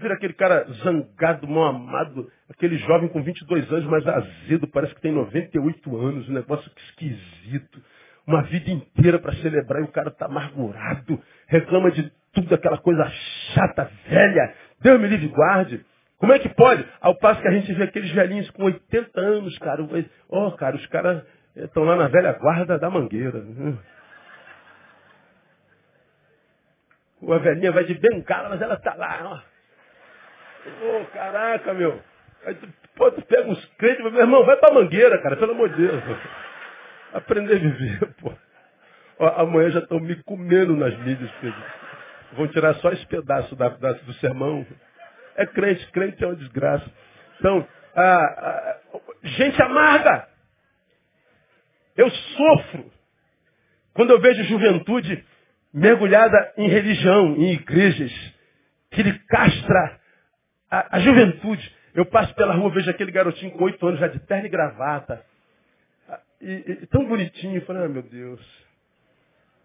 [0.01, 4.99] vira aquele cara zangado, mal amado, aquele jovem com 22 anos, mas azedo, parece que
[4.99, 7.81] tem 98 anos, um negócio esquisito.
[8.27, 13.09] Uma vida inteira para celebrar e o cara está amargurado, reclama de tudo, aquela coisa
[13.53, 14.53] chata, velha.
[14.81, 15.85] Deus me livre guarde.
[16.17, 16.85] Como é que pode?
[17.01, 19.83] Ao passo que a gente vê aqueles velhinhos com 80 anos, cara.
[20.29, 21.23] Ó, oh, cara, os caras
[21.55, 23.43] estão lá na velha guarda da mangueira.
[27.29, 29.53] A velhinha vai de bengala, mas ela está lá, ó.
[30.81, 32.01] Oh, caraca, meu.
[32.45, 35.69] Aí tu, pô, tu pega uns crentes, meu irmão, vai pra mangueira, cara, pelo amor
[35.69, 36.03] de Deus.
[37.13, 38.33] Aprender a viver, pô.
[39.19, 41.63] Ó, amanhã já estão me comendo nas mídias, Pedro.
[42.35, 44.65] Vão tirar só esse pedaço da, da, do sermão.
[45.35, 46.85] É crente, crente é uma desgraça.
[47.39, 48.79] Então, a, a,
[49.23, 50.27] gente amarga.
[51.95, 52.91] Eu sofro
[53.93, 55.23] quando eu vejo juventude
[55.73, 58.11] mergulhada em religião, em igrejas,
[58.91, 59.99] que ele castra
[60.69, 61.75] a, a, juventude.
[61.93, 65.23] Eu passo pela rua, vejo aquele garotinho com oito anos já de terno e gravata.
[66.41, 67.57] E, e, tão bonitinho.
[67.57, 68.62] Eu falei, ah, meu Deus.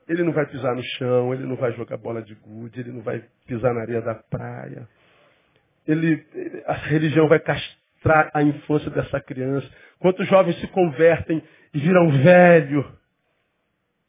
[0.09, 3.03] Ele não vai pisar no chão, ele não vai jogar bola de gude, ele não
[3.03, 4.89] vai pisar na areia da praia.
[5.87, 6.25] Ele,
[6.67, 9.69] a religião vai castrar a infância dessa criança.
[9.99, 11.43] Quantos jovens se convertem
[11.75, 12.99] e viram velho?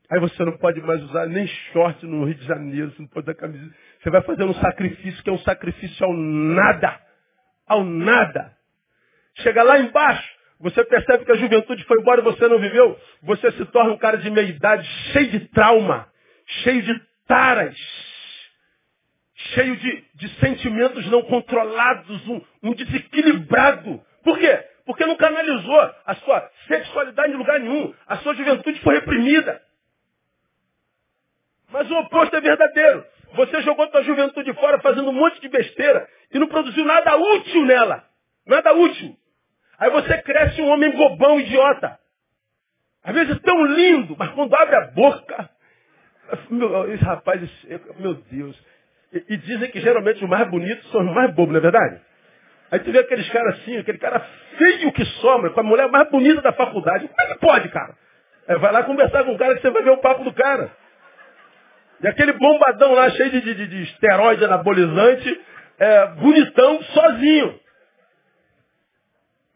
[0.09, 3.29] Aí você não pode mais usar nem short no Rio de Janeiro, você não pode
[3.29, 3.75] usar camisa.
[4.01, 6.99] Você vai fazer um sacrifício que é um sacrifício ao nada.
[7.67, 8.57] Ao nada.
[9.35, 12.99] Chega lá embaixo, você percebe que a juventude foi embora e você não viveu.
[13.23, 16.07] Você se torna um cara de meia idade, cheio de trauma,
[16.45, 17.77] cheio de taras,
[19.35, 24.03] cheio de, de sentimentos não controlados, um, um desequilibrado.
[24.21, 24.65] Por quê?
[24.85, 27.93] Porque não canalizou a sua sexualidade em lugar nenhum.
[28.05, 29.61] A sua juventude foi reprimida.
[31.71, 33.05] Mas o oposto é verdadeiro.
[33.33, 37.65] Você jogou tua juventude fora fazendo um monte de besteira e não produziu nada útil
[37.65, 38.03] nela.
[38.45, 39.15] Nada útil.
[39.79, 41.97] Aí você cresce um homem bobão, idiota.
[43.03, 45.49] Às vezes tão lindo, mas quando abre a boca.
[46.49, 47.41] Meu, esse rapaz,
[47.97, 48.61] meu Deus.
[49.13, 52.01] E, e, dizem que geralmente os mais bonitos são os mais bobos, não é verdade?
[52.71, 54.19] Aí tu vê aqueles caras assim, aquele cara
[54.57, 57.07] feio que sobra, com a mulher mais bonita da faculdade.
[57.07, 57.95] Como é que pode, cara?
[58.47, 60.69] É, vai lá conversar com o cara que você vai ver o papo do cara.
[62.01, 65.41] E aquele bombadão lá cheio de, de, de esteroide anabolizante,
[65.79, 67.59] é, bonitão, sozinho.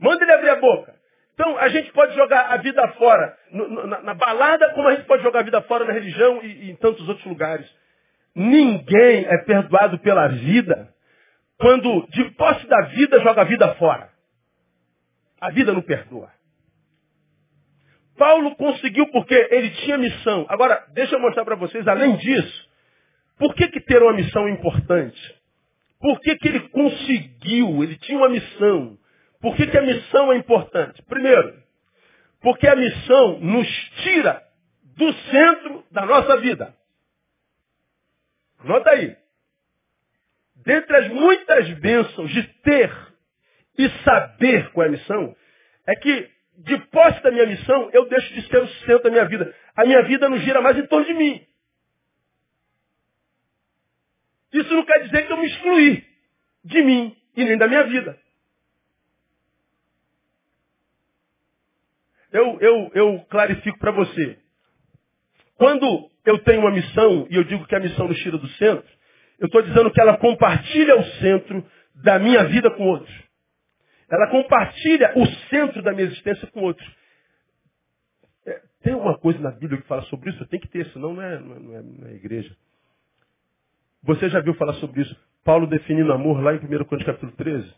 [0.03, 0.93] Manda ele abrir a boca.
[1.33, 5.23] Então, a gente pode jogar a vida fora na, na, balada, como a gente pode
[5.23, 7.65] jogar a vida fora na religião e, e em tantos outros lugares.
[8.35, 10.93] Ninguém é perdoado pela vida
[11.57, 14.09] quando, de posse da vida, joga a vida fora.
[15.39, 16.29] A vida não perdoa.
[18.17, 20.45] Paulo conseguiu porque ele tinha missão.
[20.49, 22.69] Agora, deixa eu mostrar para vocês, além disso,
[23.39, 25.35] por que, que ter uma missão é importante?
[25.99, 27.81] Por que, que ele conseguiu?
[27.81, 28.97] Ele tinha uma missão.
[29.43, 31.03] Por que, que a missão é importante?
[31.03, 31.61] Primeiro,
[32.39, 33.67] porque a missão nos
[34.01, 34.41] tira
[34.95, 36.73] do centro da nossa vida.
[38.63, 39.17] Nota aí.
[40.65, 42.89] Dentre as muitas bênçãos de ter
[43.77, 45.35] e saber qual é a missão,
[45.87, 49.25] é que de posse da minha missão, eu deixo de ser o centro da minha
[49.25, 49.53] vida.
[49.75, 51.45] A minha vida não gira mais em torno de mim.
[54.53, 56.07] Isso não quer dizer que eu me excluí
[56.63, 58.22] de mim e nem da minha vida.
[62.33, 64.39] Eu, eu, eu clarifico para você.
[65.55, 68.89] Quando eu tenho uma missão e eu digo que a missão nos tira do centro,
[69.39, 71.63] eu estou dizendo que ela compartilha o centro
[71.95, 73.13] da minha vida com outros.
[74.09, 76.87] Ela compartilha o centro da minha existência com outros.
[78.47, 80.43] É, tem alguma coisa na Bíblia que fala sobre isso?
[80.47, 82.55] Tem que ter, senão não é, não é, não é igreja.
[84.01, 85.15] Você já viu falar sobre isso?
[85.43, 87.73] Paulo definindo amor lá em 1 Coríntios capítulo 13.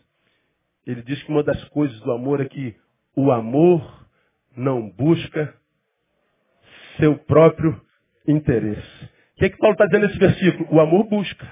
[0.86, 2.74] Ele diz que uma das coisas do amor é que
[3.14, 4.05] o amor
[4.56, 5.54] não busca
[6.98, 7.80] seu próprio
[8.26, 9.04] interesse.
[9.34, 10.68] O que, é que Paulo está dizendo nesse versículo?
[10.74, 11.46] O amor busca.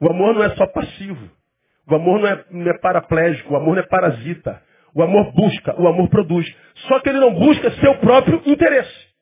[0.00, 1.30] O amor não é só passivo.
[1.88, 4.62] O amor não é, não é paraplégico, o amor não é parasita.
[4.94, 6.46] O amor busca, o amor produz.
[6.86, 9.12] Só que ele não busca seu próprio interesse.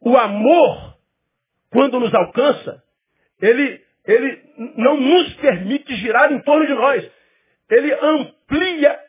[0.00, 0.96] O amor,
[1.70, 2.82] quando nos alcança,
[3.40, 4.42] ele, ele
[4.76, 7.10] não nos permite girar em torno de nós.
[7.70, 9.07] Ele amplia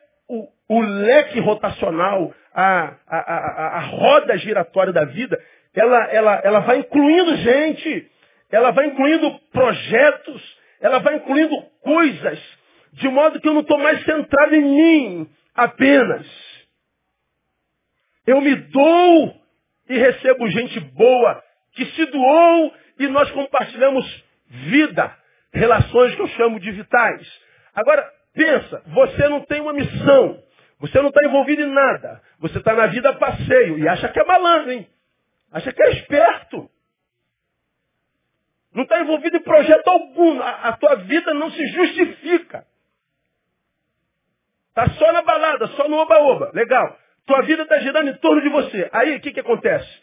[0.70, 5.36] o leque rotacional, a, a, a, a, roda giratória da vida.
[5.74, 8.08] Ela, ela, ela vai incluindo gente,
[8.52, 12.38] ela vai incluindo projetos, ela vai incluindo coisas,
[12.92, 16.24] de modo que eu não estou mais centrado em mim apenas.
[18.24, 19.34] Eu me dou
[19.88, 25.16] e recebo gente boa que se doou e nós compartilhamos vida.
[25.52, 27.26] relações que eu chamo de vitais.
[27.74, 30.40] Agora, pensa, você não tem uma missão.
[30.80, 32.22] Você não está envolvido em nada.
[32.38, 34.88] Você está na vida a passeio e acha que é malandro, hein?
[35.52, 36.70] Acha que é esperto.
[38.72, 40.40] Não está envolvido em projeto algum.
[40.40, 42.66] A, a tua vida não se justifica.
[44.68, 46.50] Está só na balada, só no oba-oba.
[46.54, 46.98] Legal.
[47.26, 48.88] Tua vida está girando em torno de você.
[48.92, 50.02] Aí o que, que acontece?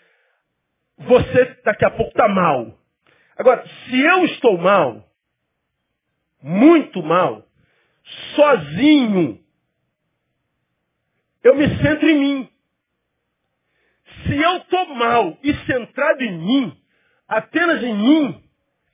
[1.00, 2.78] Você daqui a pouco está mal.
[3.36, 5.04] Agora, se eu estou mal,
[6.42, 7.44] muito mal,
[8.36, 9.40] sozinho,
[11.48, 12.50] eu me centro em mim.
[14.24, 16.82] Se eu estou mal e centrado em mim,
[17.28, 18.44] apenas em mim,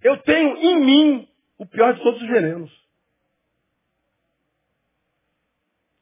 [0.03, 2.71] eu tenho em mim o pior de todos os venenos.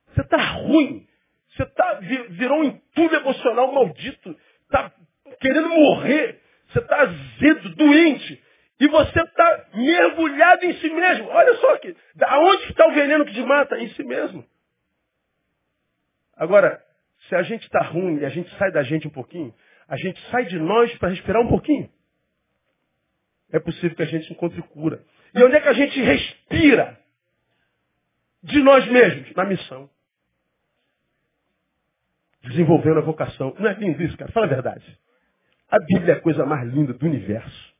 [0.08, 1.08] Você está ruim.
[1.50, 2.00] Você tá,
[2.32, 4.36] virou um entulho emocional maldito.
[4.64, 4.92] Está
[5.40, 6.42] querendo morrer.
[6.68, 8.44] Você está azedo, doente.
[8.80, 11.30] E você está mergulhado em si mesmo.
[11.30, 11.96] Olha só que.
[12.24, 13.78] Aonde está o veneno que te mata?
[13.78, 14.46] Em si mesmo.
[16.42, 16.84] Agora,
[17.30, 19.54] se a gente está ruim e a gente sai da gente um pouquinho,
[19.88, 21.88] a gente sai de nós para respirar um pouquinho.
[23.52, 25.06] É possível que a gente encontre cura.
[25.36, 27.00] E onde é que a gente respira?
[28.42, 29.88] De nós mesmos, na missão.
[32.42, 33.56] Desenvolvendo a vocação.
[33.60, 34.32] Não é lindo isso, cara?
[34.32, 35.00] Fala a verdade.
[35.70, 37.76] A Bíblia é a coisa mais linda do universo.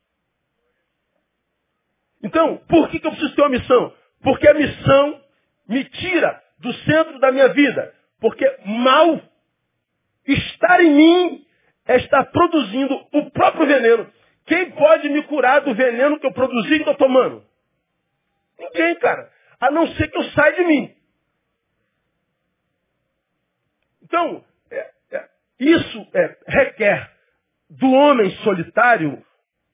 [2.22, 3.92] Então, por que, que eu preciso ter uma missão?
[4.20, 5.20] Porque a missão
[5.68, 7.92] me tira do centro da minha vida.
[8.22, 9.20] Porque mal
[10.24, 11.46] estar em mim
[11.86, 14.08] é estar produzindo o próprio veneno.
[14.46, 17.44] Quem pode me curar do veneno que eu produzi e estou tomando?
[18.56, 19.28] Ninguém, cara.
[19.60, 20.94] A não ser que eu saia de mim.
[24.04, 27.10] Então, é, é, isso é, requer
[27.70, 29.20] do homem solitário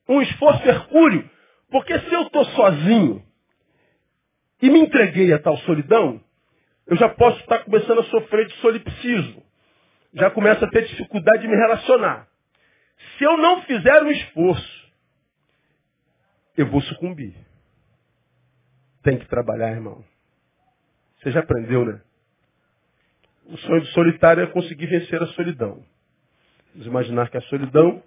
[0.07, 1.29] um esforço hercúleo.
[1.69, 3.23] Porque se eu estou sozinho
[4.59, 6.19] e me entreguei a tal solidão,
[6.89, 9.43] eu já posso estar começando a sofrer de solipsismo.
[10.15, 12.27] Já começo a ter dificuldade de me relacionar.
[13.17, 14.91] Se eu não fizer um esforço,
[16.57, 17.35] eu vou sucumbir.
[19.03, 20.03] Tem que trabalhar, irmão.
[21.19, 22.01] Você já aprendeu, né?
[23.45, 25.83] O sonho do solitário é conseguir vencer a solidão.
[26.71, 28.01] Vamos imaginar que a solidão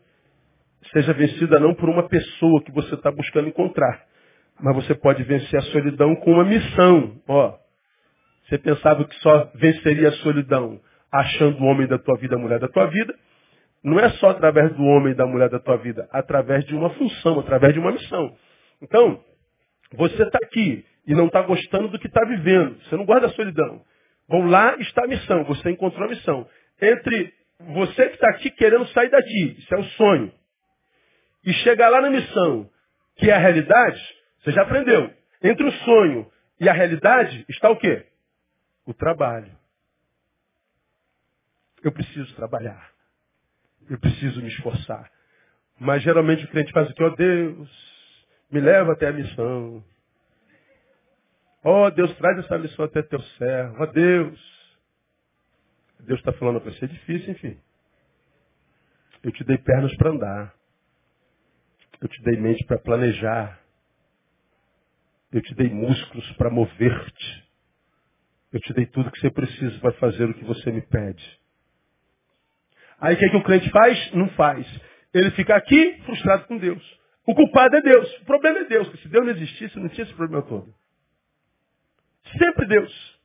[0.92, 4.04] seja vencida não por uma pessoa que você está buscando encontrar,
[4.60, 7.22] mas você pode vencer a solidão com uma missão.
[7.28, 7.61] Ó,
[8.52, 10.78] você pensava que só venceria a solidão
[11.10, 13.14] achando o homem da tua vida, a mulher da tua vida.
[13.82, 16.90] Não é só através do homem e da mulher da tua vida, através de uma
[16.90, 18.36] função, através de uma missão.
[18.82, 19.24] Então,
[19.94, 22.78] você está aqui e não está gostando do que está vivendo.
[22.82, 23.80] Você não guarda a solidão.
[24.28, 25.44] Bom, lá está a missão.
[25.44, 26.46] Você encontrou a missão.
[26.80, 30.32] Entre você que está aqui querendo sair daqui, isso é o sonho,
[31.44, 32.68] e chegar lá na missão,
[33.16, 34.00] que é a realidade,
[34.42, 35.10] você já aprendeu.
[35.42, 36.26] Entre o sonho
[36.60, 38.11] e a realidade está o quê?
[38.86, 39.56] O trabalho.
[41.82, 42.90] Eu preciso trabalhar.
[43.88, 45.10] Eu preciso me esforçar.
[45.78, 47.02] Mas geralmente o crente faz o que?
[47.02, 49.84] Ó oh, Deus, me leva até a missão.
[51.64, 53.76] Ó oh, Deus, traz essa missão até teu servo.
[53.80, 54.52] Ó oh, Deus.
[56.00, 57.60] Deus está falando para você, é difícil, enfim.
[59.22, 60.54] Eu te dei pernas para andar.
[62.00, 63.60] Eu te dei mente para planejar.
[65.32, 67.51] Eu te dei músculos para mover-te.
[68.52, 71.40] Eu te dei tudo que você precisa para fazer o que você me pede.
[73.00, 74.12] Aí o que, é que o crente faz?
[74.12, 74.66] Não faz.
[75.14, 76.82] Ele fica aqui frustrado com Deus.
[77.26, 78.20] O culpado é Deus.
[78.20, 78.88] O problema é Deus.
[79.00, 80.72] Se Deus não existisse, não tinha esse problema todo.
[82.38, 83.20] Sempre Deus.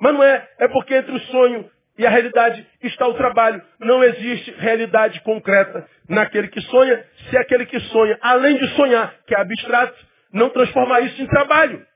[0.00, 0.50] Mas não é.
[0.58, 3.62] É porque entre o sonho e a realidade está o trabalho.
[3.78, 9.34] Não existe realidade concreta naquele que sonha, se aquele que sonha, além de sonhar, que
[9.34, 11.86] é abstrato, não transformar isso em trabalho.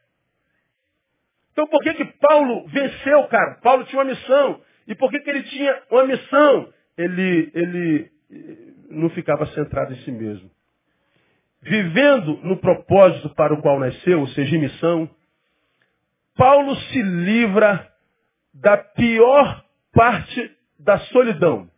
[1.57, 3.55] Então por que que Paulo venceu, cara?
[3.63, 4.61] Paulo tinha uma missão.
[4.87, 6.71] E por que que ele tinha uma missão?
[6.99, 10.51] Ele, ele eh, não ficava centrado em si mesmo.
[11.63, 15.11] Vivendo no propósito para o qual nasceu, ou seja, em missão,
[16.37, 17.91] Paulo se livra
[18.53, 21.71] da pior parte da solidão.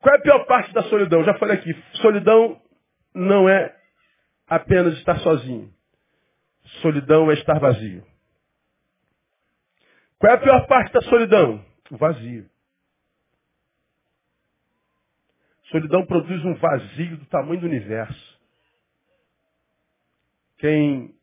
[0.00, 1.22] Qual é a pior parte da solidão?
[1.22, 2.60] Já falei aqui, solidão
[3.14, 3.72] não é
[4.48, 5.72] apenas estar sozinho.
[6.80, 8.04] Solidão é estar vazio.
[10.18, 11.64] Qual é a pior parte da solidão?
[11.90, 12.48] O vazio.
[15.70, 18.40] Solidão produz um vazio do tamanho do universo.
[20.58, 21.14] Quem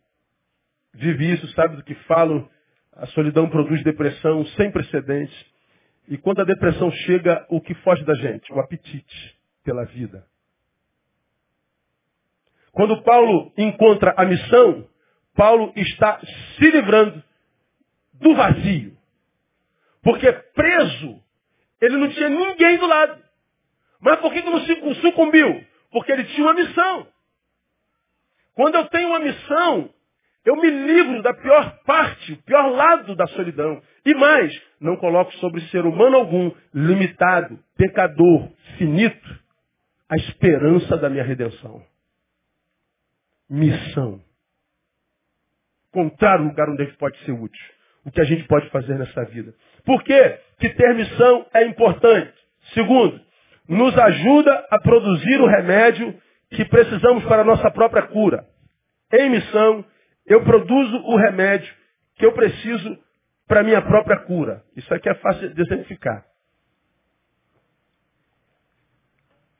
[0.93, 2.49] vive isso sabe do que falo.
[2.93, 5.45] A solidão produz depressão sem precedentes.
[6.07, 8.51] E quando a depressão chega, o que foge da gente?
[8.51, 10.25] O apetite pela vida.
[12.71, 14.88] Quando Paulo encontra a missão,
[15.38, 16.19] Paulo está
[16.57, 17.23] se livrando
[18.15, 18.97] do vazio.
[20.01, 21.21] Porque preso,
[21.79, 23.21] ele não tinha ninguém do lado.
[24.01, 25.63] Mas por que, que não sucumbiu?
[25.91, 27.07] Porque ele tinha uma missão.
[28.55, 29.93] Quando eu tenho uma missão,
[30.43, 33.81] eu me livro da pior parte, o pior lado da solidão.
[34.03, 39.39] E mais, não coloco sobre ser humano algum, limitado, pecador, finito,
[40.09, 41.85] a esperança da minha redenção.
[43.47, 44.26] Missão.
[45.97, 47.65] Encontrar um lugar onde a gente pode ser útil.
[48.05, 49.51] O que a gente pode fazer nessa vida.
[49.83, 50.39] Por quê?
[50.59, 52.33] Que ter missão é importante.
[52.75, 53.19] Segundo,
[53.67, 56.13] nos ajuda a produzir o remédio
[56.51, 58.45] que precisamos para a nossa própria cura.
[59.11, 59.83] Em missão,
[60.27, 61.73] eu produzo o remédio
[62.15, 62.95] que eu preciso
[63.47, 64.63] para a minha própria cura.
[64.75, 66.23] Isso aqui é fácil de exemplificar.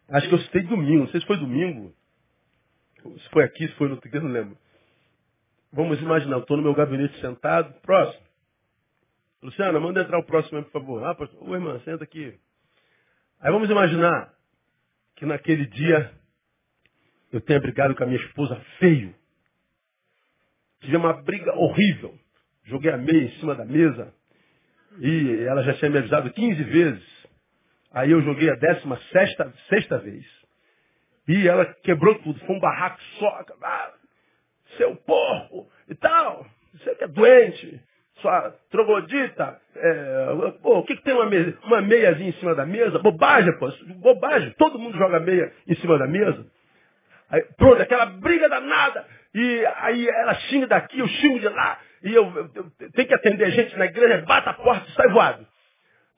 [0.10, 1.94] Acho que eu citei domingo, não sei se foi domingo,
[3.04, 4.58] se foi aqui, se foi no outro dia, não lembro.
[5.72, 8.26] Vamos imaginar, estou no meu gabinete sentado, próximo.
[9.44, 11.04] Luciana, manda entrar o próximo, por favor.
[11.04, 12.38] Ah, pastor, ô irmã, senta aqui.
[13.40, 14.34] Aí vamos imaginar
[15.16, 16.12] que naquele dia
[17.32, 19.14] eu tenha brigado com a minha esposa feio.
[20.80, 22.18] Tive uma briga horrível.
[22.64, 24.14] Joguei a meia em cima da mesa.
[25.00, 27.28] E ela já tinha me avisado 15 vezes.
[27.92, 30.26] Aí eu joguei a décima sexta, sexta vez.
[31.28, 32.40] E ela quebrou tudo.
[32.40, 33.46] Foi um barraco só.
[33.62, 33.94] Ah,
[34.78, 36.46] seu porco e tal.
[36.74, 37.82] Você que é doente.
[38.22, 39.60] Sua troglodita.
[39.76, 41.30] É, pô, o que, que tem uma,
[41.66, 42.98] uma meiazinha em cima da mesa?
[43.00, 43.72] Bobagem, pô.
[43.98, 44.54] Bobagem.
[44.58, 46.46] Todo mundo joga meia em cima da mesa.
[47.30, 49.06] Aí, pronto, aquela briga danada.
[49.36, 51.80] E aí ela xinga daqui, eu xingo de lá.
[52.04, 52.50] E eu, eu,
[52.80, 55.46] eu tenho que atender gente na igreja, bata a porta e sai voado.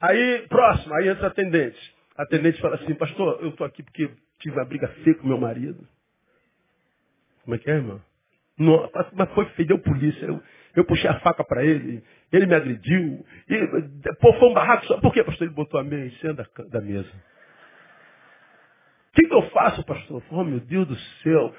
[0.00, 1.94] Aí, próximo, aí entra a atendente.
[2.16, 5.38] A atendente fala assim, pastor, eu estou aqui porque tive uma briga feia com meu
[5.38, 5.86] marido.
[7.44, 8.00] Como é que é, irmão?
[9.14, 10.26] Mas foi feio, deu polícia.
[10.26, 10.42] Eu,
[10.76, 13.24] eu puxei a faca para ele, ele me agrediu.
[13.48, 15.00] E, pô, foi um barraco só.
[15.00, 15.46] Por quê, pastor?
[15.46, 17.10] Ele botou a meia em cima da, da mesa.
[19.08, 20.22] O que, que eu faço, pastor?
[20.30, 21.54] Oh, meu Deus do céu.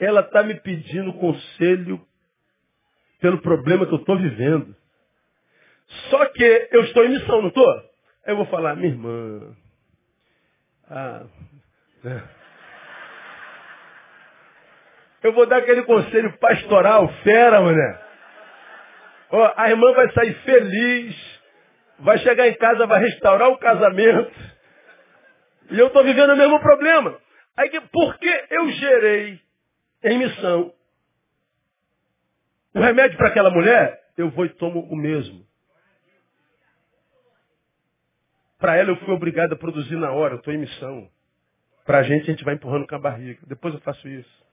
[0.00, 2.04] Ela está me pedindo conselho
[3.20, 4.74] pelo problema que eu estou vivendo.
[6.10, 7.82] Só que eu estou em missão, não estou?
[8.26, 9.56] Eu vou falar, minha irmã.
[10.88, 11.26] Ah,
[12.02, 12.28] né?
[15.24, 17.98] Eu vou dar aquele conselho pastoral, fera, mané.
[19.56, 21.40] A irmã vai sair feliz,
[21.98, 24.30] vai chegar em casa, vai restaurar o casamento.
[25.70, 27.18] E eu estou vivendo o mesmo problema.
[27.56, 27.80] Aí, que
[28.50, 29.40] eu gerei
[30.02, 30.74] em missão
[32.74, 33.98] o remédio para aquela mulher?
[34.18, 35.42] Eu vou e tomo o mesmo.
[38.58, 41.08] Para ela eu fui obrigado a produzir na hora, eu estou em missão.
[41.86, 43.40] Para a gente, a gente vai empurrando com a barriga.
[43.46, 44.43] Depois eu faço isso.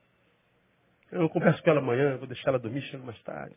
[1.11, 3.55] Eu converso com ela amanhã, vou deixar ela dormir, chego mais tarde.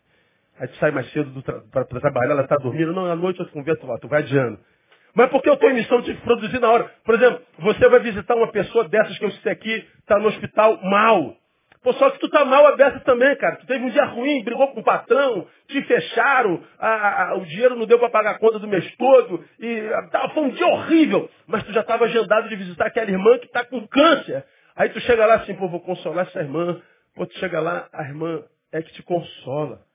[0.59, 2.93] Aí tu sai mais cedo tra para trabalhar, ela está dormindo.
[2.93, 4.59] Não, à noite eu converso lá, tu vai adiando.
[5.15, 6.91] Mas porque eu estou em missão de produzir na hora.
[7.05, 10.81] Por exemplo, você vai visitar uma pessoa dessas que eu citei aqui, está no hospital
[10.83, 11.37] mal.
[11.85, 13.57] Pô, só que tu tá mal aberto também, cara.
[13.57, 17.77] Tu teve um dia ruim, brigou com o patrão, te fecharam, a, a, o dinheiro
[17.77, 21.29] não deu para pagar a conta do mês todo, e tá, foi um dia horrível.
[21.47, 24.45] Mas tu já estava agendado de visitar aquela irmã que está com câncer.
[24.75, 26.81] Aí tu chega lá assim, pô, vou consolar essa irmã.
[27.15, 29.87] Tu chega lá, a irmã é que te consola.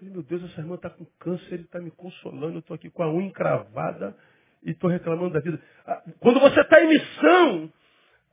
[0.00, 3.02] Meu Deus, essa irmã está com câncer, ele está me consolando, eu estou aqui com
[3.02, 4.16] a unha encravada
[4.62, 5.60] e estou reclamando da vida.
[5.86, 7.72] Ah, quando você está em missão,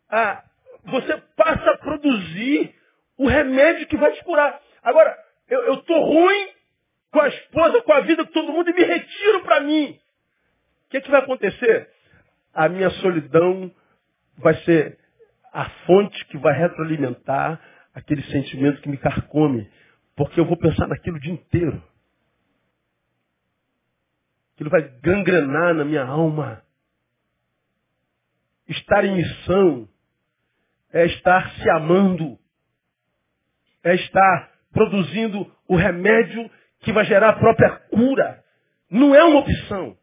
[0.10, 0.44] ah,
[0.84, 2.76] você passa a produzir
[3.18, 4.60] o remédio que vai te curar.
[4.84, 6.50] Agora, eu estou ruim
[7.12, 10.00] com a esposa, com a vida, com todo mundo e me retiro para mim.
[10.86, 11.90] O que, é que vai acontecer?
[12.54, 13.72] A minha solidão
[14.38, 15.00] vai ser
[15.56, 17.62] a fonte que vai retroalimentar
[17.94, 19.72] aquele sentimento que me carcome.
[20.14, 21.82] Porque eu vou pensar naquilo o dia inteiro.
[24.54, 26.62] Aquilo vai gangrenar na minha alma.
[28.68, 29.88] Estar em missão
[30.92, 32.38] é estar se amando,
[33.82, 38.44] é estar produzindo o remédio que vai gerar a própria cura.
[38.90, 39.98] Não é uma opção.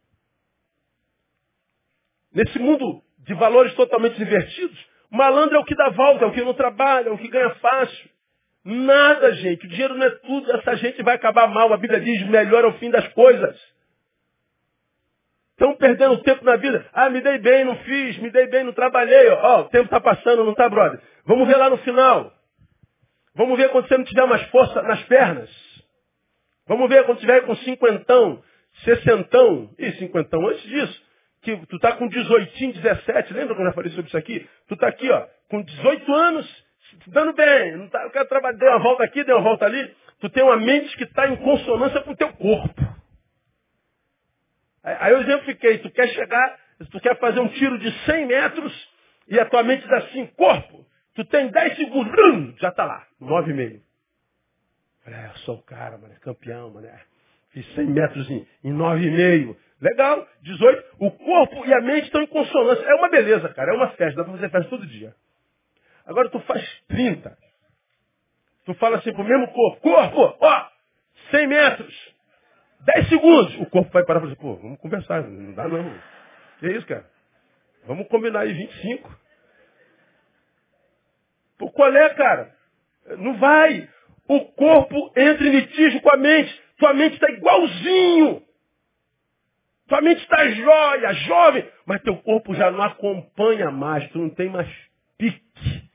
[2.32, 6.42] Nesse mundo de valores totalmente invertidos, malandro é o que dá volta, é o que
[6.42, 8.10] não trabalha, é o que ganha fácil.
[8.64, 9.66] Nada, gente.
[9.66, 10.52] O dinheiro não é tudo.
[10.52, 11.72] Essa gente vai acabar mal.
[11.72, 13.58] A Bíblia diz, melhor é o fim das coisas.
[15.52, 16.86] Estão perdendo tempo na vida.
[16.92, 19.28] Ah, me dei bem, não fiz, me dei bem, não trabalhei.
[19.30, 21.00] Ó, o tempo está passando, não está, brother?
[21.24, 22.32] Vamos ver lá no final.
[23.34, 25.50] Vamos ver quando você não tiver mais força nas pernas.
[26.66, 28.42] Vamos ver quando tiver com cinquentão,
[28.84, 29.70] sessentão.
[29.78, 31.02] E cinquentão antes disso.
[31.42, 34.48] Que tu tá com 18, 17, lembra quando eu falei sobre isso aqui?
[34.68, 36.64] Tu tá aqui, ó, com 18 anos,
[37.08, 39.94] dando bem, não tá, eu quero trabalhar, deu uma volta aqui, deu uma volta ali.
[40.20, 42.80] Tu tem uma mente que está em consonância com o teu corpo.
[44.84, 46.58] Aí, eu exemplifiquei, tu quer chegar,
[46.90, 48.90] tu quer fazer um tiro de 100 metros
[49.28, 53.80] e a tua mente diz assim, corpo, tu tem 10 segundos, já está lá, 9,5.
[55.06, 56.88] É, eu sou o cara, mano, campeão, mano.
[57.50, 59.56] Fiz 100 metros em, em 9,5.
[59.82, 60.96] Legal, 18.
[61.00, 62.84] O corpo e a mente estão em consonância.
[62.84, 63.72] É uma beleza, cara.
[63.72, 64.18] É uma festa.
[64.18, 65.12] Dá para fazer festa todo dia.
[66.06, 67.36] Agora tu faz 30.
[68.64, 69.80] Tu fala assim pro mesmo corpo.
[69.80, 70.68] Corpo, ó,
[71.32, 72.14] 100 metros.
[72.94, 73.58] 10 segundos.
[73.58, 75.22] O corpo vai parar e falar assim, pô, vamos conversar.
[75.24, 75.92] Não dá não.
[76.60, 77.04] Que isso, cara?
[77.84, 79.18] Vamos combinar aí 25.
[81.58, 82.54] Pô, qual é, cara?
[83.18, 83.88] Não vai.
[84.28, 86.62] O corpo entra em litígio com a mente.
[86.78, 88.44] Tua mente está igualzinho.
[89.86, 94.48] Tua mente está jóia, jovem, mas teu corpo já não acompanha mais, tu não tem
[94.48, 94.68] mais
[95.18, 95.90] pique.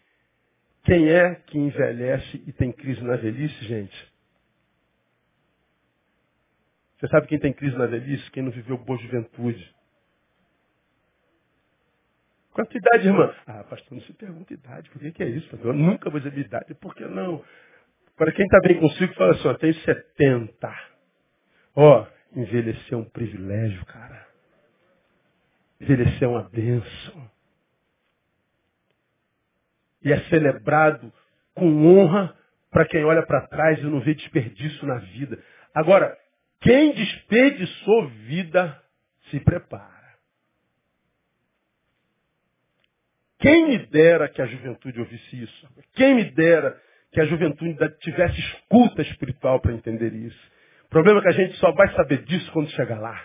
[0.83, 4.13] Quem é que envelhece e tem crise na velhice, gente?
[6.97, 8.31] Você sabe quem tem crise na velhice?
[8.31, 9.75] Quem não viveu boa juventude.
[12.53, 13.35] Tua idade, irmã?
[13.45, 14.89] Ah, pastor, não se pergunta idade.
[14.89, 15.55] Por que, que é isso?
[15.63, 16.73] Eu nunca vou dizer minha idade.
[16.75, 17.43] Por que não?
[18.15, 20.75] Agora, quem está bem consigo, fala assim, ó, tem 70.
[21.75, 24.27] Ó, envelhecer é um privilégio, cara.
[25.79, 27.31] Envelhecer é uma bênção.
[30.03, 31.11] E é celebrado
[31.53, 32.35] com honra
[32.69, 35.41] para quem olha para trás e não vê desperdício na vida.
[35.73, 36.17] Agora,
[36.61, 38.81] quem desperdiçou vida,
[39.29, 39.97] se prepara.
[43.39, 45.67] Quem me dera que a juventude ouvisse isso?
[45.93, 50.51] Quem me dera que a juventude tivesse escuta espiritual para entender isso.
[50.87, 53.21] O problema é que a gente só vai saber disso quando chegar lá.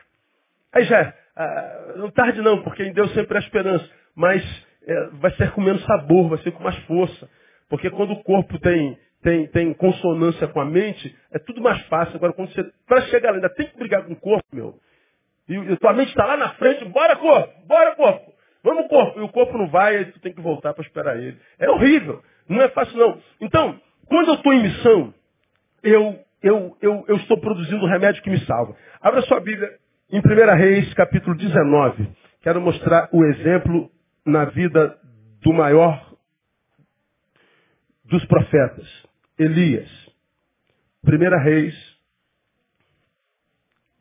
[0.72, 4.42] Aí já, ah, não tarde não, porque em Deus sempre há esperança, mas
[4.86, 7.28] é, vai ser com menos sabor, vai ser com mais força.
[7.68, 12.16] Porque quando o corpo tem, tem, tem consonância com a mente, é tudo mais fácil.
[12.16, 14.74] Agora, quando você, para chegar lá, ainda tem que brigar com o corpo, meu.
[15.48, 18.32] E, e tua mente está lá na frente, bora corpo, bora corpo.
[18.62, 19.20] Vamos corpo.
[19.20, 21.38] E o corpo não vai, tu tem que voltar para esperar ele.
[21.58, 22.22] É horrível.
[22.48, 23.20] Não é fácil não.
[23.40, 25.14] Então, quando eu estou em missão,
[25.82, 28.76] eu, eu, eu, eu estou produzindo um remédio que me salva.
[29.00, 29.78] Abra sua Bíblia
[30.10, 30.22] em 1
[30.56, 32.08] Reis, capítulo 19.
[32.42, 33.90] Quero mostrar o exemplo
[34.26, 34.98] na vida
[35.40, 36.12] do maior
[38.04, 38.88] dos profetas,
[39.38, 39.90] Elias.
[41.04, 41.74] 1 Reis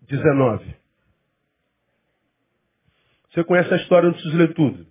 [0.08, 0.76] 19.
[3.30, 4.86] Você conhece a história, não precisa ler tudo.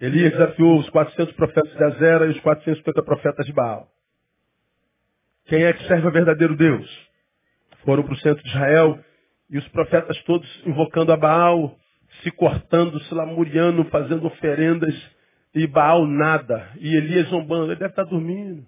[0.00, 3.93] Elias desafiou os 400 profetas de Azera e os 450 profetas de Baal.
[5.46, 6.88] Quem é que serve o verdadeiro Deus?
[7.84, 8.98] Foram para o centro de Israel
[9.50, 11.76] e os profetas todos invocando a Baal,
[12.22, 14.94] se cortando, se lamuriando, fazendo oferendas
[15.54, 16.70] e Baal nada.
[16.80, 18.66] E Elias zombando, ele deve estar dormindo.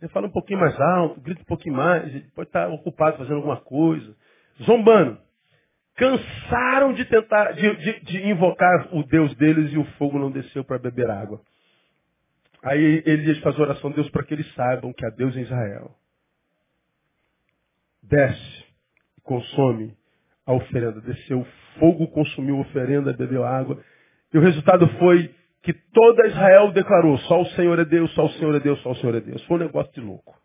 [0.00, 3.36] Ele fala um pouquinho mais alto, grita um pouquinho mais, ele pode estar ocupado fazendo
[3.36, 4.14] alguma coisa.
[4.62, 5.18] Zombando
[5.96, 10.64] cansaram de tentar, de, de, de invocar o Deus deles e o fogo não desceu
[10.64, 11.42] para beber água.
[12.62, 15.94] Aí Elias faz oração a Deus para que eles saibam que há Deus em Israel.
[18.02, 18.64] Desce
[19.16, 19.96] e consome
[20.44, 21.00] a oferenda.
[21.00, 21.46] Desceu
[21.78, 23.82] fogo, consumiu a oferenda, bebeu água.
[24.32, 28.30] E o resultado foi que toda Israel declarou, só o Senhor é Deus, só o
[28.30, 29.42] Senhor é Deus, só o Senhor é Deus.
[29.44, 30.38] Foi um negócio de louco.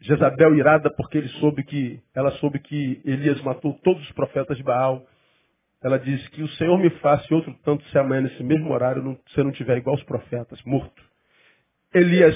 [0.00, 4.62] Jezabel irada porque ele soube que, ela soube que Elias matou todos os profetas de
[4.62, 5.04] Baal.
[5.82, 9.18] Ela disse que o Senhor me faça outro tanto se amanhã nesse mesmo horário não,
[9.26, 11.02] você não tiver igual os profetas, morto.
[11.94, 12.34] Elias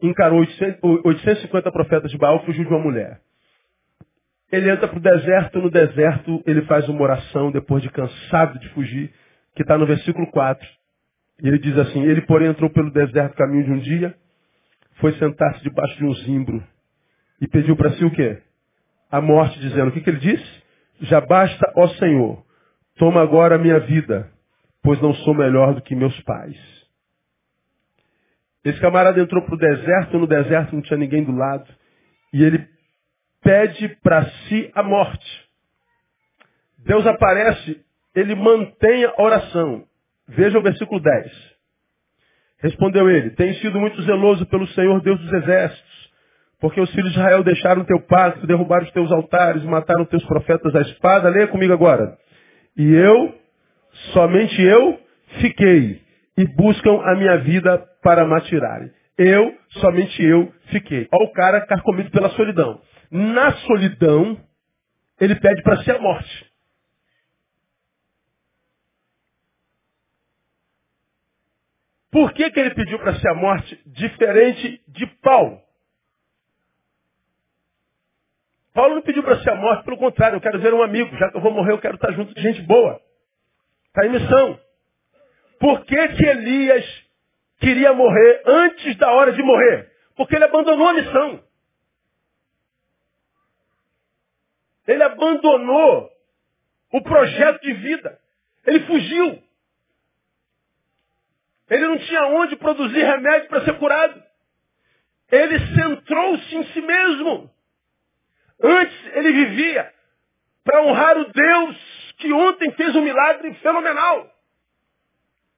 [0.00, 3.20] encarou 850 profetas de Baal, fugiu de uma mulher.
[4.50, 8.68] Ele entra para o deserto, no deserto ele faz uma oração depois de cansado de
[8.70, 9.12] fugir,
[9.54, 10.66] que está no versículo 4.
[11.42, 14.14] E ele diz assim, ele porém entrou pelo deserto caminho de um dia,
[14.94, 16.64] foi sentar-se debaixo de um zimbro
[17.40, 18.42] e pediu para si o quê?
[19.10, 20.62] A morte, dizendo, o que, que ele disse?
[21.02, 22.44] Já basta, ó Senhor,
[22.96, 24.30] toma agora a minha vida,
[24.82, 26.56] pois não sou melhor do que meus pais.
[28.64, 31.66] Esse camarada entrou para o deserto, no deserto não tinha ninguém do lado,
[32.32, 32.68] e ele
[33.42, 35.48] pede para si a morte.
[36.78, 37.82] Deus aparece,
[38.14, 39.84] ele mantém a oração.
[40.26, 41.58] Veja o versículo 10.
[42.60, 45.97] Respondeu ele, tenho sido muito zeloso pelo Senhor Deus dos exércitos,
[46.60, 50.08] porque os filhos de Israel deixaram o teu pacto, derrubaram os teus altares, mataram os
[50.08, 51.28] teus profetas à espada.
[51.28, 52.18] Leia comigo agora.
[52.76, 53.34] E eu,
[54.12, 54.98] somente eu,
[55.40, 56.02] fiquei.
[56.36, 58.90] E buscam a minha vida para matirarem.
[59.16, 61.08] Eu, somente eu, fiquei.
[61.12, 62.80] Olha o cara carcomido pela solidão.
[63.10, 64.38] Na solidão,
[65.20, 66.48] ele pede para ser a morte.
[72.10, 75.67] Por que, que ele pediu para ser a morte diferente de Paulo?
[78.74, 81.16] Paulo não pediu para ser a morte, pelo contrário, eu quero ver um amigo.
[81.16, 83.00] Já que eu vou morrer, eu quero estar junto de gente boa.
[83.88, 84.60] Está em missão.
[85.58, 86.84] Por que, que Elias
[87.60, 89.90] queria morrer antes da hora de morrer?
[90.16, 91.42] Porque ele abandonou a missão.
[94.86, 96.10] Ele abandonou
[96.92, 98.18] o projeto de vida.
[98.66, 99.42] Ele fugiu.
[101.70, 104.22] Ele não tinha onde produzir remédio para ser curado.
[105.30, 107.50] Ele centrou-se em si mesmo.
[108.62, 109.92] Antes ele vivia
[110.64, 114.30] para honrar o Deus que ontem fez um milagre fenomenal.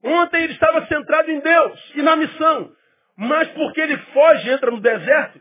[0.03, 2.73] Ontem ele estava centrado em Deus e na missão.
[3.17, 5.41] Mas porque ele foge, entra no deserto,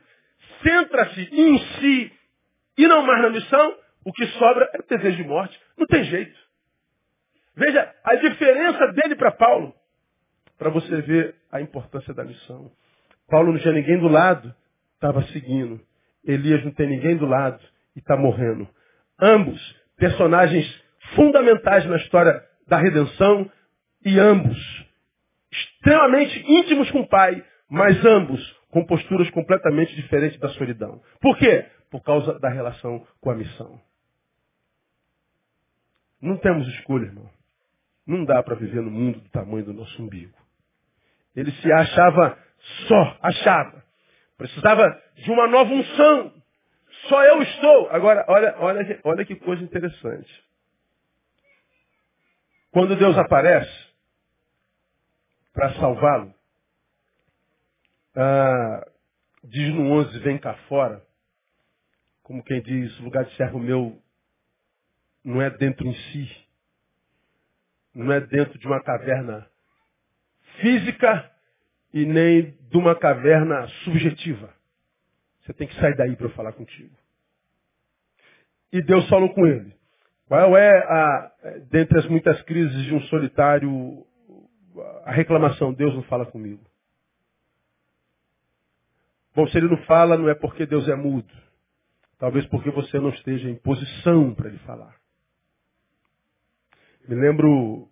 [0.63, 2.11] centra-se em si
[2.77, 5.59] e não mais na missão, o que sobra é o desejo de morte.
[5.77, 6.37] Não tem jeito.
[7.55, 9.73] Veja a diferença dele para Paulo,
[10.57, 12.71] para você ver a importância da missão.
[13.27, 14.53] Paulo não tinha ninguém do lado,
[14.95, 15.79] estava seguindo.
[16.23, 17.59] Elias não tem ninguém do lado
[17.95, 18.67] e está morrendo.
[19.19, 19.59] Ambos,
[19.97, 20.65] personagens
[21.15, 23.49] fundamentais na história da redenção
[24.05, 24.57] e ambos,
[25.51, 31.01] extremamente íntimos com o Pai, mas ambos com posturas completamente diferentes da solidão.
[31.19, 31.65] Por quê?
[31.89, 33.81] Por causa da relação com a missão.
[36.21, 37.29] Não temos escolha, irmão.
[38.05, 40.37] Não dá para viver no mundo do tamanho do nosso umbigo.
[41.35, 42.37] Ele se achava
[42.87, 43.83] só, achava.
[44.39, 46.33] Precisava de uma nova unção.
[47.09, 47.89] Só eu estou.
[47.89, 50.45] Agora, olha, olha, olha que coisa interessante.
[52.71, 53.89] Quando Deus aparece
[55.53, 56.33] para salvá-lo,
[58.15, 58.89] ah,
[59.43, 61.05] diz no 11, vem cá fora,
[62.23, 64.01] como quem diz, lugar de servo meu
[65.21, 66.47] não é dentro em si,
[67.93, 69.49] não é dentro de uma caverna
[70.61, 71.29] física
[71.93, 74.53] e nem de uma caverna subjetiva.
[75.41, 76.95] Você tem que sair daí para eu falar contigo.
[78.71, 79.73] E Deus falou com ele.
[80.27, 81.31] Qual é, a,
[81.71, 84.05] dentre as muitas crises de um solitário,
[85.03, 85.73] a reclamação?
[85.73, 86.63] Deus não fala comigo.
[89.35, 91.33] Bom, se ele não fala, não é porque Deus é mudo.
[92.19, 94.95] Talvez porque você não esteja em posição para ele falar.
[97.07, 97.89] Me lembro,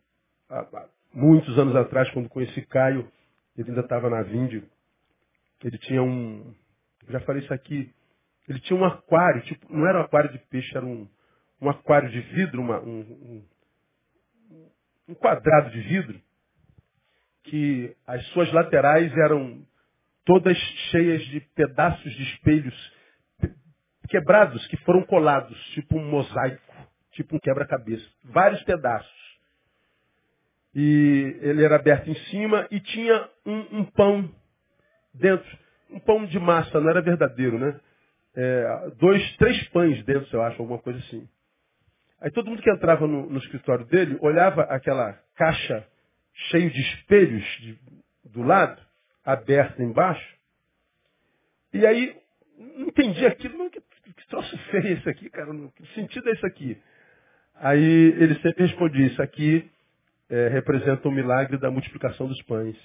[0.50, 3.12] há muitos anos atrás, quando conheci Caio,
[3.58, 4.68] ele ainda estava na Víndio,
[5.64, 6.54] ele tinha um,
[7.10, 7.92] já falei isso aqui,
[8.48, 11.08] ele tinha um aquário, tipo, não era um aquário de peixe, era um,
[11.62, 13.46] um aquário de vidro, uma, um, um,
[15.10, 16.22] um quadrado de vidro,
[17.44, 19.66] que as suas laterais eram
[20.26, 20.58] todas
[20.92, 22.94] cheias de pedaços de espelhos
[24.10, 26.74] quebrados que foram colados, tipo um mosaico,
[27.12, 28.06] tipo um quebra-cabeça.
[28.24, 29.27] Vários pedaços.
[30.80, 34.32] E ele era aberto em cima e tinha um, um pão
[35.12, 35.58] dentro
[35.90, 37.80] um pão de massa, não era verdadeiro, né?
[38.36, 41.28] É, dois, três pães dentro, eu acho, alguma coisa assim.
[42.22, 45.88] Aí todo mundo que entrava no, no escritório dele olhava aquela caixa
[46.50, 47.80] cheia de espelhos de,
[48.26, 48.80] do lado,
[49.24, 50.38] aberta embaixo,
[51.74, 52.16] e aí
[52.58, 56.46] não entendia aquilo, não, que, que troço feio esse aqui, cara, que sentido é isso
[56.46, 56.78] aqui?
[57.56, 59.70] Aí ele sempre respondia, isso aqui
[60.30, 62.78] é, representa o milagre da multiplicação dos pães.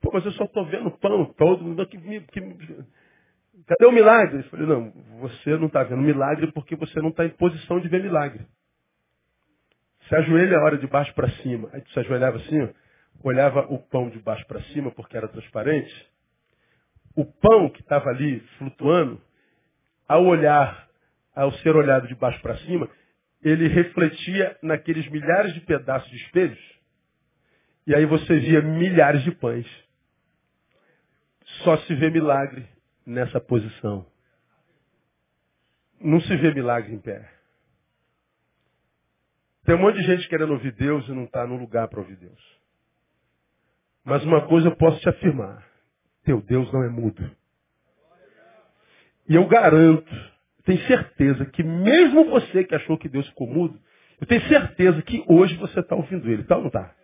[0.00, 1.86] Pô, mas eu só estou vendo pão todo.
[1.86, 2.40] Que, que,
[3.66, 4.38] cadê o milagre?
[4.38, 4.90] Eu falei, não,
[5.20, 8.46] você não está vendo milagre porque você não está em posição de ver milagre.
[10.08, 11.68] Se ajoelha a hora de baixo para cima.
[11.72, 12.72] Aí tu se ajoelhava assim,
[13.24, 16.08] olhava o pão de baixo para cima porque era transparente.
[17.16, 19.20] O pão que estava ali flutuando,
[20.06, 20.88] ao olhar,
[21.34, 22.88] ao ser olhado de baixo para cima,
[23.42, 26.76] ele refletia naqueles milhares de pedaços de espelhos.
[27.86, 29.66] E aí você via milhares de pães.
[31.62, 32.66] Só se vê milagre
[33.06, 34.06] nessa posição.
[36.00, 37.30] Não se vê milagre em pé.
[39.64, 42.16] Tem um monte de gente querendo ouvir Deus e não está no lugar para ouvir
[42.16, 42.56] Deus.
[44.04, 45.66] Mas uma coisa eu posso te afirmar.
[46.22, 47.36] Teu Deus não é mudo.
[49.28, 50.32] E eu garanto,
[50.66, 53.80] tenho certeza que mesmo você que achou que Deus ficou mudo,
[54.20, 56.44] eu tenho certeza que hoje você está ouvindo Ele.
[56.44, 56.94] Tá ou não está?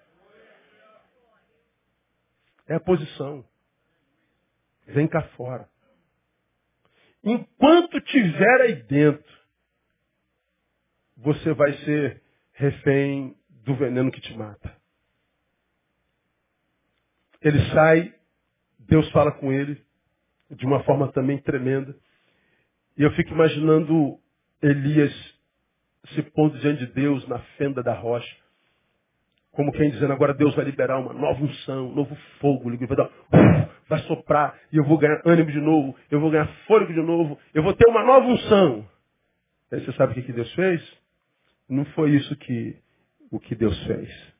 [2.68, 3.44] É a posição.
[4.86, 5.68] Vem cá fora.
[7.24, 9.32] Enquanto tiver aí dentro,
[11.16, 12.20] você vai ser
[12.52, 14.76] refém do veneno que te mata.
[17.40, 18.14] Ele sai,
[18.80, 19.80] Deus fala com ele
[20.50, 21.96] de uma forma também tremenda.
[22.96, 24.18] E eu fico imaginando
[24.60, 25.12] Elias
[26.14, 28.36] se pondo diante de Deus na fenda da rocha.
[29.52, 33.10] Como quem dizendo, agora Deus vai liberar uma nova unção, um novo fogo, vai, dar,
[33.86, 37.38] vai soprar, e eu vou ganhar ânimo de novo, eu vou ganhar fôlego de novo,
[37.52, 38.88] eu vou ter uma nova unção.
[39.70, 40.98] Aí você sabe o que Deus fez?
[41.68, 42.76] Não foi isso que
[43.30, 44.32] o que Deus fez.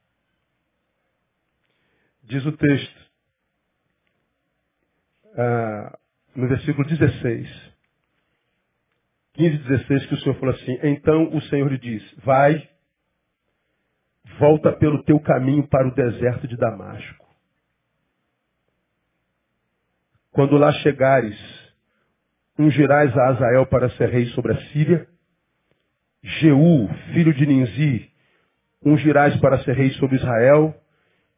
[2.25, 3.11] Diz o texto,
[5.37, 5.99] ah,
[6.35, 7.72] no versículo 16,
[9.35, 12.69] 15 e 16, que o Senhor falou assim, então o Senhor lhe diz, vai,
[14.39, 17.27] volta pelo teu caminho para o deserto de Damasco.
[20.33, 21.39] Quando lá chegares,
[22.59, 25.07] ungirás a Azael para ser rei sobre a Síria,
[26.23, 28.11] Jeú, filho de Ninzi,
[28.85, 30.75] ungirás para ser rei sobre Israel,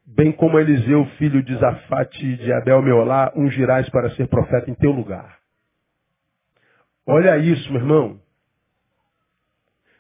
[0.05, 4.91] bem como Eliseu, filho de Zafate de Abel Meolá, ungirás para ser profeta em teu
[4.91, 5.44] lugar.
[7.07, 8.21] Olha isso, meu irmão.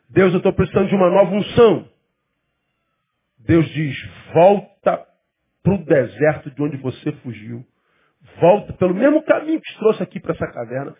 [0.08, 1.88] Deus, eu estou precisando de uma nova unção.
[3.38, 3.96] Deus diz,
[4.32, 5.06] volta
[5.62, 7.64] para o deserto de onde você fugiu.
[8.40, 10.96] Volta pelo mesmo caminho que te trouxe aqui para essa caverna.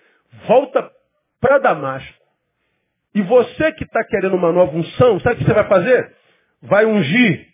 [0.47, 0.91] Volta
[1.41, 2.25] para Damasco.
[3.15, 6.17] E você que está querendo uma nova unção, sabe o que você vai fazer?
[6.63, 7.47] Vai ungir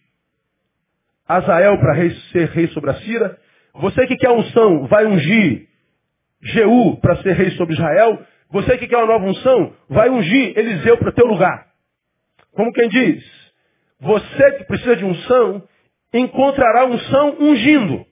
[1.28, 1.94] Azael para
[2.32, 3.38] ser rei sobre a Síria.
[3.74, 5.68] Você que quer unção, vai ungir
[6.42, 8.24] Jeú para ser rei sobre Israel.
[8.50, 11.68] Você que quer uma nova unção, vai ungir Eliseu para teu lugar.
[12.52, 13.24] Como quem diz,
[14.00, 15.68] você que precisa de unção,
[16.12, 18.04] encontrará unção ungindo.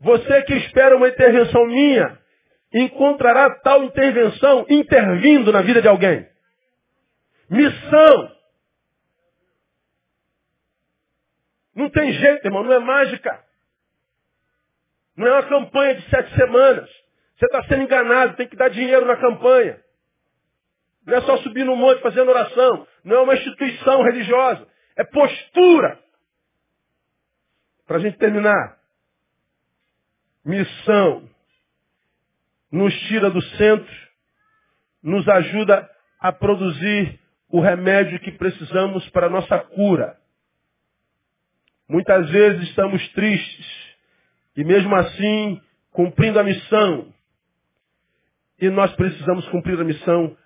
[0.00, 2.18] Você que espera uma intervenção minha,
[2.72, 6.28] encontrará tal intervenção intervindo na vida de alguém.
[7.48, 8.36] Missão.
[11.74, 13.42] Não tem jeito, irmão, não é mágica.
[15.16, 17.05] Não é uma campanha de sete semanas.
[17.36, 19.80] Você está sendo enganado, tem que dar dinheiro na campanha.
[21.04, 22.86] Não é só subir no monte fazendo oração.
[23.04, 24.66] Não é uma instituição religiosa.
[24.96, 25.98] É postura.
[27.86, 28.78] Para a gente terminar.
[30.44, 31.28] Missão
[32.70, 33.96] nos tira do centro,
[35.02, 37.18] nos ajuda a produzir
[37.48, 40.18] o remédio que precisamos para a nossa cura.
[41.88, 43.66] Muitas vezes estamos tristes
[44.56, 45.60] e mesmo assim
[45.92, 47.12] cumprindo a missão.
[48.60, 50.36] E nós precisamos cumprir a missão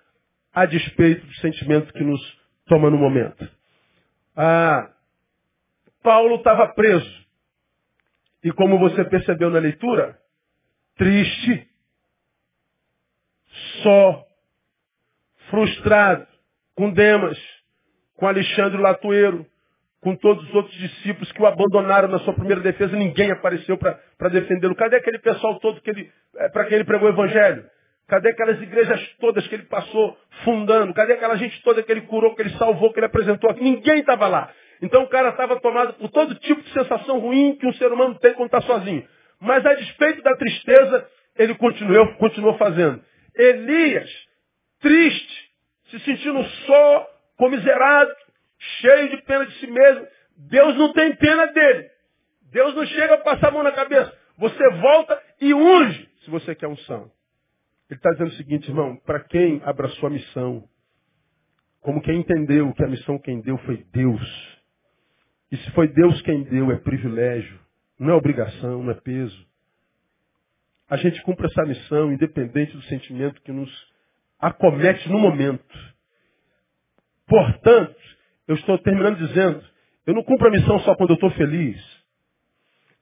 [0.53, 2.21] a despeito do sentimento que nos
[2.65, 3.47] toma no momento.
[4.35, 4.91] Ah,
[6.03, 7.21] Paulo estava preso.
[8.43, 10.17] E como você percebeu na leitura,
[10.97, 11.67] triste,
[13.83, 14.25] só,
[15.49, 16.27] frustrado,
[16.75, 17.37] com Demas,
[18.15, 19.45] com Alexandre Latueiro,
[20.01, 24.29] com todos os outros discípulos que o abandonaram na sua primeira defesa, ninguém apareceu para
[24.29, 24.75] defendê-lo.
[24.75, 27.69] Cadê aquele pessoal todo que ele, é, para quem ele pregou o evangelho?
[28.11, 30.93] Cadê aquelas igrejas todas que ele passou fundando?
[30.93, 33.53] Cadê aquela gente toda que ele curou, que ele salvou, que ele apresentou?
[33.53, 34.53] Ninguém estava lá.
[34.81, 38.19] Então o cara estava tomado por todo tipo de sensação ruim que um ser humano
[38.19, 39.07] tem quando está sozinho.
[39.39, 41.07] Mas a despeito da tristeza,
[41.37, 43.01] ele continuou, continuou fazendo.
[43.33, 44.09] Elias,
[44.81, 45.49] triste,
[45.89, 47.07] se sentindo só,
[47.37, 48.11] comiserado,
[48.81, 50.05] cheio de pena de si mesmo.
[50.49, 51.89] Deus não tem pena dele.
[52.51, 54.13] Deus não chega a passar a mão na cabeça.
[54.37, 57.09] Você volta e unge, se você quer unção.
[57.91, 60.63] Ele está dizendo o seguinte, irmão, para quem abraçou a missão,
[61.81, 64.59] como quem entendeu que a missão quem deu foi Deus.
[65.51, 67.59] E se foi Deus quem deu, é privilégio,
[67.99, 69.51] não é obrigação, não é peso
[70.91, 73.71] a gente cumpre essa missão independente do sentimento que nos
[74.37, 75.63] acomete no momento.
[77.25, 77.95] Portanto,
[78.45, 79.63] eu estou terminando dizendo,
[80.05, 81.81] eu não cumpro a missão só quando eu estou feliz.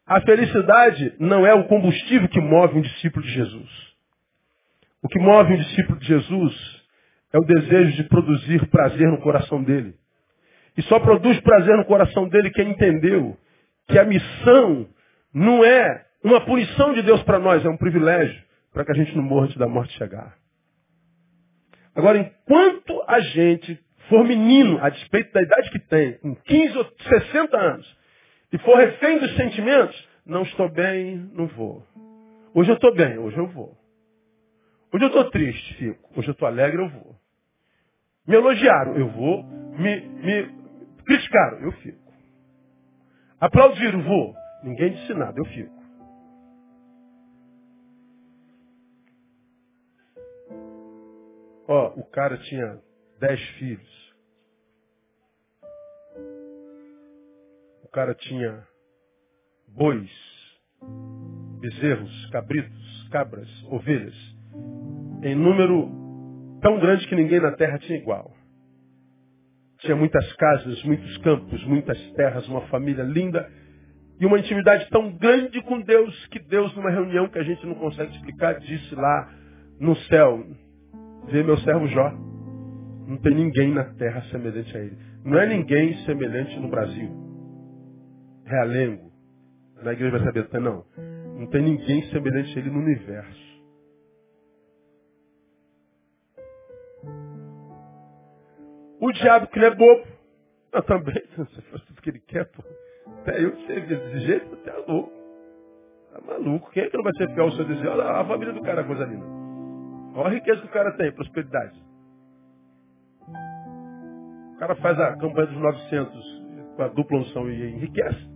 [0.06, 3.89] A felicidade não é o combustível que move um discípulo de Jesus.
[5.02, 6.84] O que move um discípulo de Jesus
[7.34, 9.95] é o desejo de produzir prazer no coração dele.
[10.78, 13.38] E só produz prazer no coração dele quem entendeu
[13.88, 14.88] que a missão
[15.34, 18.41] não é uma punição de Deus para nós é um privilégio
[18.74, 20.36] para que a gente não morra antes da morte chegar.
[21.95, 23.80] Agora, enquanto a gente
[24.10, 27.97] for menino, a despeito da idade que tem, com 15 ou 60 anos,
[28.52, 31.86] e for refém dos sentimentos, não estou bem, não vou.
[32.54, 33.78] Hoje eu estou bem, hoje eu vou.
[34.92, 36.20] Hoje eu estou triste, fico.
[36.20, 37.16] Hoje eu estou alegre, eu vou.
[38.26, 39.44] Me elogiaram, eu vou.
[39.44, 42.14] Me, me criticaram, eu fico.
[43.40, 44.36] Aplaudiram, vou.
[44.64, 45.80] Ninguém disse nada, eu fico.
[51.68, 52.82] Ó, o cara tinha
[53.20, 54.14] dez filhos.
[57.84, 58.68] O cara tinha
[59.68, 60.10] bois,
[61.60, 64.16] bezerros, cabritos, cabras, ovelhas,
[65.24, 65.89] em número
[66.61, 68.32] tão grande que ninguém na terra tinha igual.
[69.80, 73.49] tinha muitas casas, muitos campos, muitas terras, uma família linda
[74.20, 77.76] e uma intimidade tão grande com Deus que Deus, numa reunião que a gente não
[77.76, 79.34] consegue explicar, disse lá
[79.80, 80.45] no céu:
[81.32, 82.11] Vê meu servo Jó.
[83.07, 84.97] Não tem ninguém na terra semelhante a ele.
[85.24, 87.09] Não é ninguém semelhante no Brasil.
[88.45, 89.09] Realengo.
[89.82, 90.84] Na igreja Betânia, não.
[91.39, 93.49] Não tem ninguém semelhante a ele no universo.
[99.00, 100.08] O diabo que não é bobo.
[100.72, 102.64] Eu também, se fosse tudo que ele quer, pô.
[103.22, 105.12] Até eu ser desse jeito, até é louco.
[106.12, 106.72] Tá maluco.
[106.72, 107.89] Quem é que não vai ser fiel ao seu desejo?
[107.89, 109.26] Olha a família do cara, coisa linda.
[110.16, 111.82] Olha a riqueza que o cara tem, prosperidade.
[114.56, 116.43] O cara faz a campanha dos 900
[116.76, 118.30] com a dupla unção e enriquece.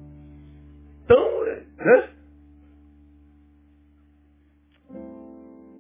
[1.04, 2.10] Então, né?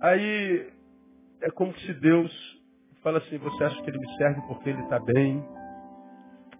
[0.01, 0.69] Aí
[1.41, 2.52] é como se Deus
[3.03, 5.45] fala assim, você acha que ele me serve porque ele está bem?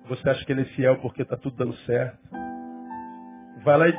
[0.10, 2.20] Você acha que ele é fiel porque está tudo dando certo?
[3.64, 3.94] Vai lá e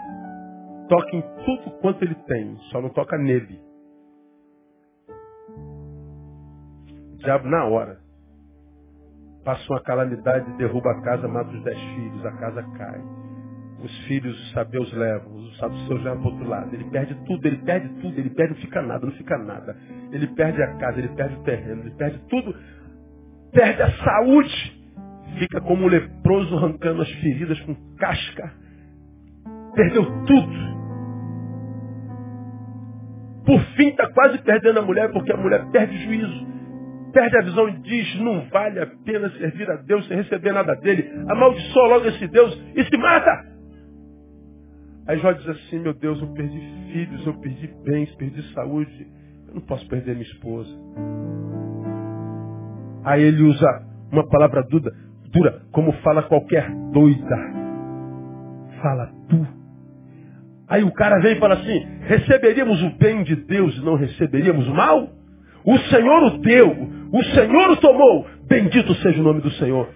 [0.88, 3.58] toca em tudo quanto ele tem, só não toca nele.
[7.12, 7.98] O diabo na hora.
[9.42, 13.23] Passa uma calamidade, derruba a casa, mata os dez filhos, a casa cai.
[13.82, 16.74] Os filhos, os sabeus levam, os saduceus levam para o outro lado.
[16.74, 19.76] Ele perde tudo, ele perde tudo, ele perde, não fica nada, não fica nada.
[20.12, 22.54] Ele perde a casa, ele perde o terreno, ele perde tudo.
[23.52, 24.84] Perde a saúde
[25.38, 28.52] fica como um leproso arrancando as feridas com casca.
[29.74, 30.74] Perdeu tudo.
[33.44, 36.54] Por fim, está quase perdendo a mulher, porque a mulher perde o juízo.
[37.12, 40.74] Perde a visão e diz, não vale a pena servir a Deus sem receber nada
[40.76, 41.08] dele.
[41.28, 43.53] Amaldiçoa logo esse Deus e se mata.
[45.06, 46.58] Aí Jó diz assim, meu Deus, eu perdi
[46.90, 49.06] filhos, eu perdi bens, perdi saúde.
[49.48, 50.70] Eu não posso perder minha esposa.
[53.04, 54.90] Aí ele usa uma palavra dura,
[55.30, 57.36] dura, como fala qualquer doida.
[58.80, 59.46] Fala tu.
[60.66, 64.66] Aí o cara vem e fala assim: receberíamos o bem de Deus e não receberíamos
[64.66, 65.10] o mal?
[65.66, 66.70] O Senhor o deu,
[67.12, 68.26] o Senhor o tomou.
[68.48, 69.86] Bendito seja o nome do Senhor.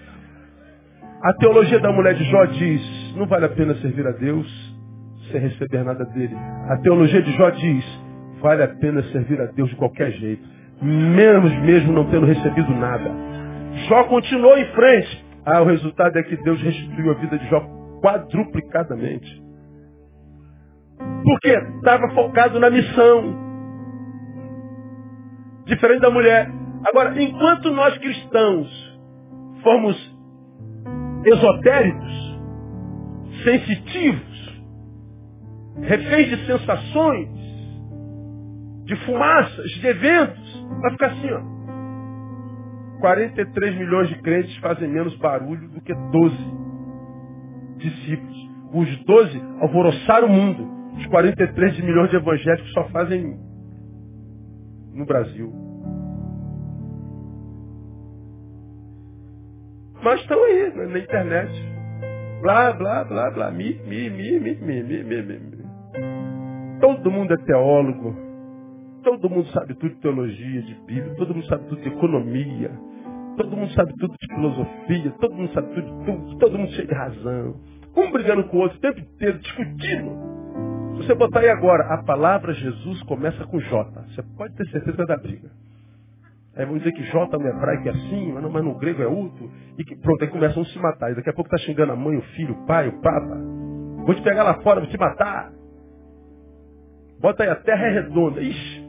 [1.22, 4.67] A teologia da mulher de Jó diz: não vale a pena servir a Deus
[5.30, 6.34] sem receber nada dele.
[6.68, 7.84] A teologia de Jó diz:
[8.40, 10.46] vale a pena servir a Deus de qualquer jeito,
[10.82, 13.10] menos mesmo não tendo recebido nada.
[13.88, 15.24] Jó continuou em frente.
[15.44, 17.60] Ah, o resultado é que Deus restituiu a vida de Jó
[18.00, 19.42] quadruplicadamente.
[21.22, 23.48] Porque estava focado na missão.
[25.66, 26.50] Diferente da mulher.
[26.86, 28.98] Agora, enquanto nós cristãos
[29.62, 30.18] formos
[31.24, 32.40] esotéricos,
[33.44, 34.27] sensitivos,
[35.82, 37.28] reféns de sensações,
[38.84, 41.58] de fumaças, de eventos, vai ficar assim, ó.
[43.00, 46.36] 43 milhões de crentes fazem menos barulho do que 12
[47.76, 48.48] discípulos.
[48.72, 50.78] Os 12 alvoroçaram o mundo.
[50.96, 53.38] Os 43 milhões de evangélicos só fazem
[54.92, 55.52] no Brasil.
[60.02, 61.52] Mas estão aí, na internet.
[62.40, 63.50] Blá, blá, blá, blá.
[63.50, 65.57] Mi, mi, mi, mi, mi, mi, mi, mi.
[66.80, 68.28] Todo mundo é teólogo.
[69.02, 72.70] Todo mundo sabe tudo de teologia, de Bíblia, todo mundo sabe tudo de economia,
[73.36, 76.88] todo mundo sabe tudo de filosofia, todo mundo sabe tudo de tudo, todo mundo cheio
[76.88, 77.54] de razão.
[77.96, 80.10] Um brigando com o outro o tempo inteiro, discutindo.
[80.92, 84.04] Se você botar aí agora, a palavra Jesus começa com J.
[84.08, 85.48] Você pode ter certeza da briga.
[86.56, 89.06] Aí vão dizer que J no hebraico é assim, mas, não, mas no grego é
[89.06, 89.48] outro.
[89.78, 91.12] E que pronto, aí começam a se matar.
[91.12, 93.38] E daqui a pouco está xingando a mãe, o filho, o pai, o papa.
[94.04, 95.52] Vou te pegar lá fora, vou te matar.
[97.20, 98.40] Bota aí, a terra é redonda.
[98.40, 98.82] Ixi,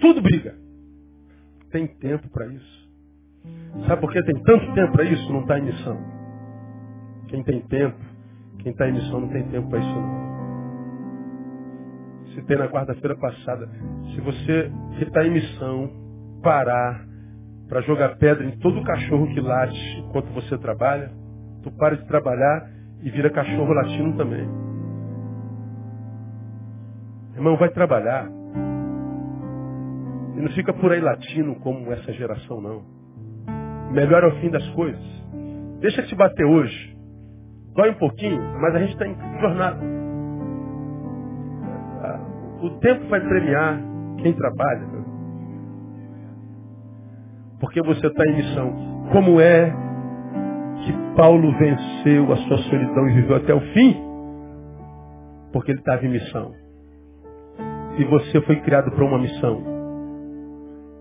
[0.00, 0.54] tudo briga.
[1.70, 2.86] Tem tempo para isso.
[3.86, 5.32] Sabe por que tem tanto tempo para isso?
[5.32, 5.98] Não está em missão.
[7.28, 7.98] Quem tem tempo,
[8.60, 10.26] quem está em missão não tem tempo para isso não.
[12.34, 13.68] Citei na quarta-feira passada.
[14.14, 15.90] Se você que está em missão
[16.42, 17.04] parar
[17.68, 21.10] para jogar pedra em todo cachorro que late enquanto você trabalha,
[21.62, 22.70] tu para de trabalhar
[23.02, 24.65] e vira cachorro latino também.
[27.36, 28.26] Irmão, vai trabalhar.
[30.36, 32.82] E não fica por aí latino como essa geração, não.
[33.92, 35.02] Melhor é o fim das coisas.
[35.80, 36.96] Deixa te bater hoje.
[37.74, 39.78] Dói um pouquinho, mas a gente está em jornada.
[42.02, 42.20] Ah,
[42.62, 43.80] o tempo vai premiar
[44.22, 44.86] quem trabalha.
[47.60, 48.72] Porque você está em missão.
[49.12, 49.70] Como é
[50.84, 54.02] que Paulo venceu a sua solidão e viveu até o fim?
[55.52, 56.65] Porque ele estava em missão.
[57.98, 59.62] E você foi criado para uma missão.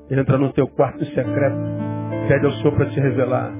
[0.09, 1.57] Entra no teu quarto secreto.
[2.27, 3.51] Pede ao Senhor para te revelar.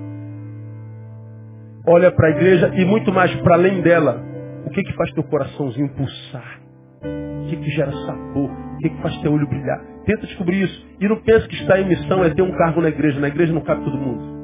[1.88, 4.22] olha para a igreja e muito mais para além dela.
[4.66, 6.60] O que que faz teu coraçãozinho pulsar?
[7.04, 8.50] O que que gera sabor?
[8.50, 9.80] O que que faz teu olho brilhar?
[10.06, 10.88] Tenta descobrir isso.
[11.00, 13.20] E não pensa que estar em missão é ter um cargo na igreja.
[13.20, 14.36] Na igreja não cabe todo mundo.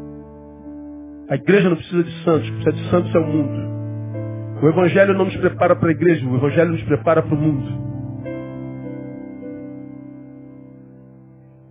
[1.29, 3.81] A igreja não precisa de santos, precisa de santos é o mundo.
[4.61, 7.90] O evangelho não nos prepara para a igreja, o evangelho nos prepara para o mundo.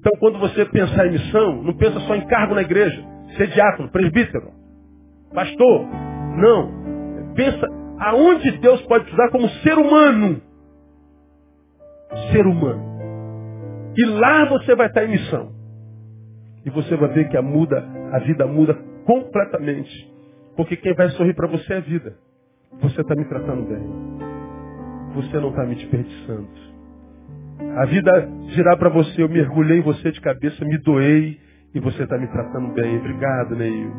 [0.00, 3.04] Então, quando você pensar em missão, não pensa só em cargo na igreja,
[3.36, 4.50] ser diácono, presbítero,
[5.34, 5.86] pastor.
[6.38, 7.34] Não.
[7.34, 7.66] Pensa
[7.98, 10.40] aonde Deus pode te usar como ser humano.
[12.32, 12.82] Ser humano.
[13.94, 15.52] E lá você vai estar em missão.
[16.64, 18.74] E você vai ver que a, muda, a vida muda
[19.04, 20.10] completamente.
[20.56, 22.16] Porque quem vai sorrir para você é a vida.
[22.80, 23.82] Você está me tratando bem.
[25.14, 26.69] Você não está me desperdiçando.
[27.76, 31.38] A vida girar para você, eu mergulhei em você de cabeça, me doei
[31.74, 32.98] e você está me tratando bem.
[32.98, 33.92] Obrigado, Neil.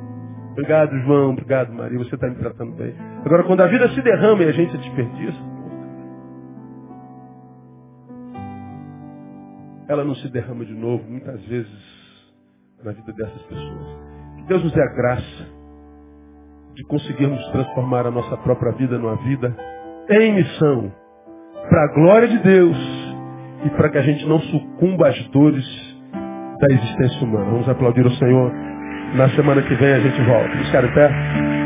[0.52, 1.32] Obrigado, João.
[1.32, 1.98] Obrigado, Maria.
[1.98, 2.94] Você está me tratando bem.
[3.26, 5.52] Agora, quando a vida se derrama e a gente desperdiça,
[9.88, 11.72] ela não se derrama de novo, muitas vezes,
[12.84, 13.88] na vida dessas pessoas.
[14.38, 15.48] Que Deus nos dê a graça
[16.76, 19.56] de conseguirmos transformar a nossa própria vida numa vida
[20.10, 20.92] em missão,
[21.70, 23.01] para a glória de Deus
[23.64, 25.66] e para que a gente não sucumba às dores
[26.60, 27.52] da existência humana.
[27.52, 28.52] Vamos aplaudir o Senhor.
[29.16, 30.56] Na semana que vem a gente volta.
[30.58, 31.61] Os caras pé.